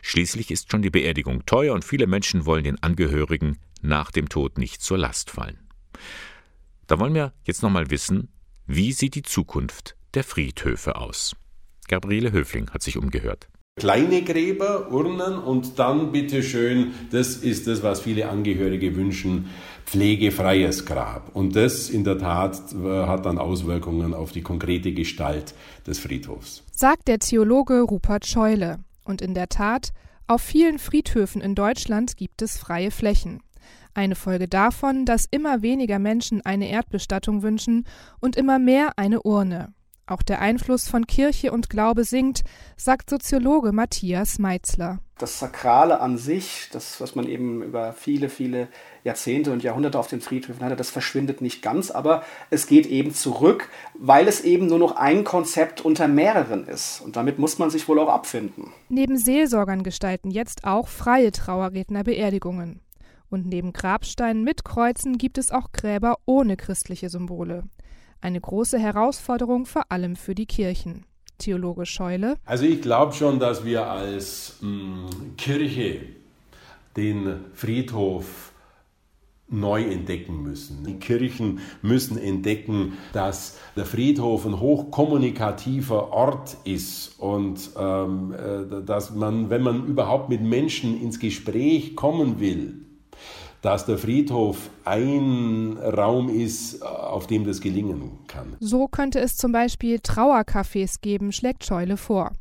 Schließlich 0.02 0.52
ist 0.52 0.70
schon 0.70 0.82
die 0.82 0.90
Beerdigung 0.90 1.46
teuer 1.46 1.74
und 1.74 1.86
viele 1.86 2.06
Menschen 2.06 2.46
wollen 2.46 2.66
den 2.66 2.84
Angehörigen 2.84 3.58
nach 3.82 4.12
dem 4.12 4.28
Tod 4.28 4.58
nicht 4.58 4.82
zur 4.82 4.98
Last 4.98 5.32
fallen. 5.32 5.70
Da 6.88 7.00
wollen 7.00 7.14
wir 7.14 7.32
jetzt 7.46 7.64
nochmal 7.64 7.90
wissen, 7.90 8.28
wie 8.66 8.92
sieht 8.92 9.16
die 9.16 9.22
Zukunft 9.22 9.96
der 10.16 10.26
Friedhöfe 10.26 10.98
aus? 10.98 11.34
Gabriele 11.88 12.34
Höfling 12.34 12.70
hat 12.72 12.82
sich 12.82 12.98
umgehört. 12.98 13.48
Kleine 13.78 14.24
Gräber, 14.24 14.92
Urnen 14.92 15.38
und 15.38 15.78
dann 15.78 16.12
bitteschön, 16.12 16.94
das 17.12 17.36
ist 17.36 17.68
das, 17.68 17.84
was 17.84 18.02
viele 18.02 18.28
Angehörige 18.28 18.96
wünschen, 18.96 19.50
pflegefreies 19.86 20.84
Grab. 20.88 21.30
Und 21.36 21.56
das 21.56 21.92
in 21.92 22.04
der 22.04 22.18
Tat 22.18 22.60
äh, 22.74 23.06
hat 23.06 23.28
dann 23.28 23.38
Auswirkungen 23.38 24.16
auf 24.16 24.32
die 24.32 24.42
konkrete 24.42 24.94
Gestalt 24.94 25.54
des 25.86 26.00
Friedhofs. 26.00 26.64
Sagt 26.72 27.08
der 27.08 27.20
Theologe 27.20 27.82
Rupert 27.82 28.26
Scheule. 28.26 28.80
Und 29.04 29.22
in 29.22 29.36
der 29.36 29.48
Tat, 29.48 29.94
auf 30.26 30.42
vielen 30.42 30.80
Friedhöfen 30.80 31.40
in 31.40 31.54
Deutschland 31.54 32.18
gibt 32.18 32.42
es 32.42 32.58
freie 32.58 32.90
Flächen. 32.90 33.44
Eine 33.94 34.16
Folge 34.16 34.48
davon, 34.48 35.06
dass 35.06 35.28
immer 35.30 35.62
weniger 35.62 36.00
Menschen 36.00 36.44
eine 36.44 36.70
Erdbestattung 36.70 37.44
wünschen 37.44 37.86
und 38.20 38.36
immer 38.36 38.58
mehr 38.58 38.94
eine 38.98 39.22
Urne. 39.22 39.74
Auch 40.08 40.22
der 40.22 40.40
Einfluss 40.40 40.88
von 40.88 41.06
Kirche 41.06 41.52
und 41.52 41.70
Glaube 41.70 42.06
sinkt, 42.06 42.46
sagt 42.78 43.10
Soziologe 43.10 43.74
Matthias 43.74 44.40
Meitzler. 44.40 45.00
Das 45.18 45.38
Sakrale 45.38 46.00
an 46.00 46.18
sich, 46.18 46.70
das, 46.72 47.02
was 47.02 47.16
man 47.16 47.28
eben 47.28 47.62
über 47.62 47.92
viele, 47.92 48.30
viele 48.30 48.70
Jahrzehnte 49.04 49.52
und 49.52 49.64
Jahrhunderte 49.64 50.00
auf 50.00 50.08
den 50.08 50.22
Friedhöfen 50.22 50.64
hatte, 50.64 50.78
das 50.78 50.92
verschwindet 50.92 51.42
nicht 51.42 51.62
ganz, 51.62 51.92
aber 51.92 52.24
es 52.50 52.68
geht 52.68 52.86
eben 52.86 53.14
zurück, 53.14 53.68
weil 53.96 54.30
es 54.30 54.42
eben 54.42 54.68
nur 54.68 54.80
noch 54.80 54.96
ein 54.96 55.26
Konzept 55.26 55.84
unter 55.84 56.08
mehreren 56.08 56.66
ist. 56.66 57.02
Und 57.02 57.18
damit 57.18 57.38
muss 57.38 57.58
man 57.58 57.70
sich 57.70 57.90
wohl 57.90 58.00
auch 58.00 58.10
abfinden. 58.10 58.72
Neben 58.88 59.18
Seelsorgern 59.18 59.84
gestalten 59.84 60.32
jetzt 60.32 60.64
auch 60.64 60.88
freie 60.88 61.34
Trauerredner 61.34 62.06
Beerdigungen. 62.06 62.80
Und 63.30 63.46
neben 63.46 63.74
Grabsteinen 63.74 64.46
mit 64.46 64.64
Kreuzen 64.64 65.18
gibt 65.18 65.38
es 65.38 65.52
auch 65.52 65.74
Gräber 65.74 66.20
ohne 66.26 66.56
christliche 66.56 67.10
Symbole. 67.10 67.64
Eine 68.22 68.42
große 68.42 68.80
Herausforderung 68.80 69.66
vor 69.66 69.84
allem 69.90 70.16
für 70.16 70.36
die 70.36 70.46
Kirchen. 70.46 71.06
Theologe 71.38 71.86
Scheule. 71.86 72.38
Also 72.46 72.66
ich 72.66 72.82
glaube 72.82 73.14
schon, 73.14 73.40
dass 73.40 73.64
wir 73.64 73.88
als 73.88 74.58
mh, 74.62 74.70
mm, 74.70 75.36
Kirche 75.38 76.02
den 76.96 77.42
Friedhof 77.54 78.54
neu 79.50 79.84
entdecken 79.84 80.44
müssen. 80.44 80.84
Die 80.84 80.96
Kirchen 80.96 81.60
müssen 81.82 82.18
entdecken, 82.18 82.94
dass 83.14 83.58
der 83.76 83.86
Friedhof 83.86 84.46
ein 84.46 84.60
hochkommunikativer 84.60 86.12
Ort 86.12 86.58
ist 86.66 87.18
und 87.20 87.70
ähm, 87.80 88.34
äh, 88.34 88.84
dass 88.84 89.16
man, 89.16 89.50
wenn 89.50 89.62
man 89.62 89.86
überhaupt 89.86 90.30
mit 90.30 90.42
Menschen 90.42 91.02
ins 91.02 91.20
Gespräch 91.20 91.96
kommen 91.96 92.40
will, 92.40 92.87
dass 93.62 93.86
der 93.86 93.98
Friedhof 93.98 94.70
ein 94.86 95.78
Raum 95.78 96.30
ist, 96.30 96.82
auf 96.84 97.28
dem 97.28 97.46
das 97.46 97.62
gelingen 97.62 98.12
kann. 98.28 98.56
So 98.60 98.88
könnte 98.88 99.20
es 99.20 99.36
zum 99.38 99.52
Beispiel 99.52 99.98
Trauercafés 99.98 101.02
geben, 101.02 101.32
schlägt 101.32 101.66
Scheule 101.66 101.98
vor. 101.98 102.32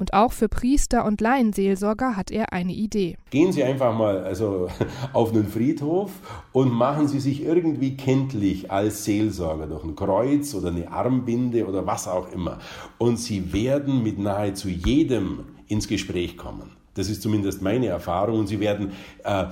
Und 0.00 0.14
auch 0.14 0.32
für 0.32 0.48
Priester 0.48 1.04
und 1.04 1.20
Laienseelsorger 1.20 2.16
hat 2.16 2.30
er 2.30 2.54
eine 2.54 2.72
Idee. 2.72 3.18
Gehen 3.28 3.52
Sie 3.52 3.62
einfach 3.62 3.94
mal 3.94 4.24
also, 4.24 4.68
auf 5.12 5.30
einen 5.30 5.46
Friedhof 5.46 6.10
und 6.52 6.72
machen 6.72 7.06
Sie 7.06 7.20
sich 7.20 7.44
irgendwie 7.44 7.98
kenntlich 7.98 8.70
als 8.70 9.04
Seelsorger 9.04 9.66
durch 9.66 9.84
ein 9.84 9.96
Kreuz 9.96 10.54
oder 10.54 10.68
eine 10.68 10.90
Armbinde 10.90 11.66
oder 11.66 11.86
was 11.86 12.08
auch 12.08 12.32
immer. 12.32 12.60
Und 12.96 13.18
Sie 13.18 13.52
werden 13.52 14.02
mit 14.02 14.18
nahezu 14.18 14.70
jedem 14.70 15.44
ins 15.68 15.86
Gespräch 15.86 16.38
kommen. 16.38 16.70
Das 16.94 17.10
ist 17.10 17.20
zumindest 17.20 17.60
meine 17.60 17.88
Erfahrung. 17.88 18.38
Und 18.40 18.46
Sie 18.46 18.58
werden 18.58 18.92
äh, 19.22 19.44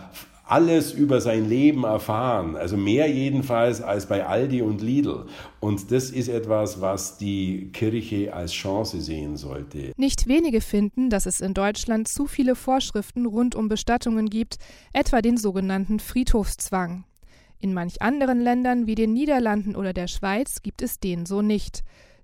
alles 0.49 0.93
über 0.93 1.21
sein 1.21 1.49
Leben 1.49 1.85
erfahren, 1.85 2.57
also 2.57 2.77
mehr 2.77 3.11
jedenfalls 3.11 3.83
als 3.83 4.07
bei 4.07 4.27
Aldi 4.27 4.63
und 4.63 4.81
Lidl. 4.81 5.27
Und 5.61 5.93
das 5.93 6.11
ist 6.11 6.29
etwas, 6.29 6.81
was 6.81 7.19
die 7.19 7.71
Kirche 7.73 8.33
als 8.33 8.53
Chance 8.53 9.01
sehen 9.01 9.37
sollte. 9.37 9.93
Nicht 9.97 10.27
wenige 10.27 10.61
finden, 10.61 11.11
dass 11.11 11.27
es 11.27 11.41
in 11.41 11.55
Deutschland 11.55 12.09
zu 12.09 12.27
viele 12.27 12.55
Vorschriften 12.55 13.27
rund 13.27 13.55
um 13.55 13.69
Bestattungen 13.69 14.31
gibt, 14.31 14.57
etwa 14.93 15.21
den 15.21 15.37
sogenannten 15.37 16.01
Friedhofszwang. 16.01 17.05
In 17.61 17.75
manch 17.75 18.01
anderen 18.01 18.41
Ländern 18.41 18.87
wie 18.87 18.95
den 18.95 19.13
Niederlanden 19.13 19.77
oder 19.77 19.93
der 19.93 20.07
Schweiz 20.07 20.63
gibt 20.63 20.81
es 20.81 21.01
den 21.01 21.27
so 21.27 21.43
nicht. 21.43 21.83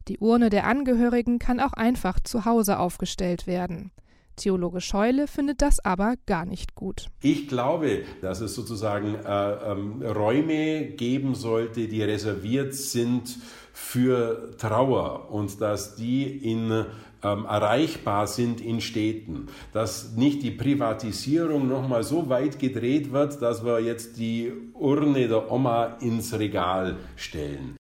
Die 0.08 0.18
Urne 0.18 0.48
der 0.48 0.66
Angehörigen 0.66 1.38
kann 1.38 1.60
auch 1.60 1.72
einfach 1.72 2.20
zu 2.20 2.44
Hause 2.44 2.78
aufgestellt 2.78 3.46
werden. 3.46 3.90
Theologe 4.36 4.80
Scheule 4.80 5.26
findet 5.26 5.62
das 5.62 5.84
aber 5.84 6.14
gar 6.26 6.44
nicht 6.44 6.74
gut. 6.74 7.06
Ich 7.20 7.48
glaube, 7.48 8.02
dass 8.20 8.40
es 8.40 8.54
sozusagen 8.54 9.14
äh, 9.14 9.72
ähm, 9.72 10.02
Räume 10.02 10.84
geben 10.84 11.34
sollte, 11.34 11.88
die 11.88 12.02
reserviert 12.02 12.74
sind 12.74 13.38
für 13.72 14.56
Trauer 14.58 15.30
und 15.30 15.60
dass 15.60 15.96
die 15.96 16.24
in 16.24 16.86
ähm, 17.24 17.46
erreichbar 17.46 18.26
sind 18.26 18.60
in 18.60 18.80
Städten, 18.80 19.48
dass 19.72 20.12
nicht 20.12 20.42
die 20.42 20.50
Privatisierung 20.50 21.66
nochmal 21.66 22.04
so 22.04 22.28
weit 22.28 22.58
gedreht 22.58 23.12
wird, 23.12 23.40
dass 23.40 23.64
wir 23.64 23.80
jetzt 23.80 24.18
die 24.18 24.52
Urne 24.74 25.26
der 25.26 25.50
Oma 25.50 25.96
ins 26.00 26.38
Regal 26.38 26.96
stellen. 27.16 27.76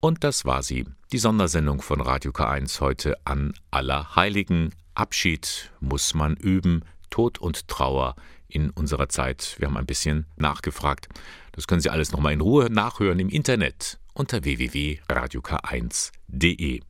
Und 0.00 0.24
das 0.24 0.44
war 0.44 0.62
sie, 0.62 0.86
die 1.12 1.18
Sondersendung 1.18 1.82
von 1.82 2.00
Radio 2.00 2.30
K1 2.30 2.80
heute 2.80 3.16
an 3.24 3.52
Allerheiligen. 3.70 4.72
Abschied 4.98 5.70
muss 5.80 6.12
man 6.14 6.36
üben, 6.36 6.84
Tod 7.08 7.38
und 7.38 7.68
Trauer 7.68 8.16
in 8.48 8.70
unserer 8.70 9.08
Zeit. 9.08 9.54
Wir 9.58 9.68
haben 9.68 9.76
ein 9.76 9.86
bisschen 9.86 10.26
nachgefragt. 10.36 11.08
Das 11.52 11.68
können 11.68 11.80
Sie 11.80 11.90
alles 11.90 12.10
nochmal 12.12 12.32
in 12.32 12.40
Ruhe 12.40 12.68
nachhören 12.70 13.20
im 13.20 13.28
Internet 13.28 14.00
unter 14.12 14.42
www.radiok1.de. 14.42 16.80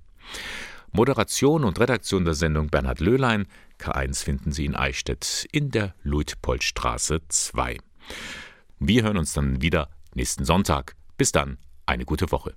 Moderation 0.90 1.64
und 1.64 1.78
Redaktion 1.78 2.24
der 2.24 2.32
Sendung 2.34 2.68
Bernhard 2.68 3.00
Löhlein. 3.00 3.46
K1 3.78 4.24
finden 4.24 4.52
Sie 4.52 4.64
in 4.64 4.74
Eichstätt 4.74 5.46
in 5.52 5.70
der 5.70 5.94
Luitpoldstraße 6.02 7.20
2. 7.28 7.76
Wir 8.78 9.02
hören 9.02 9.18
uns 9.18 9.34
dann 9.34 9.60
wieder 9.60 9.90
nächsten 10.14 10.46
Sonntag. 10.46 10.94
Bis 11.18 11.32
dann, 11.32 11.58
eine 11.84 12.06
gute 12.06 12.32
Woche. 12.32 12.54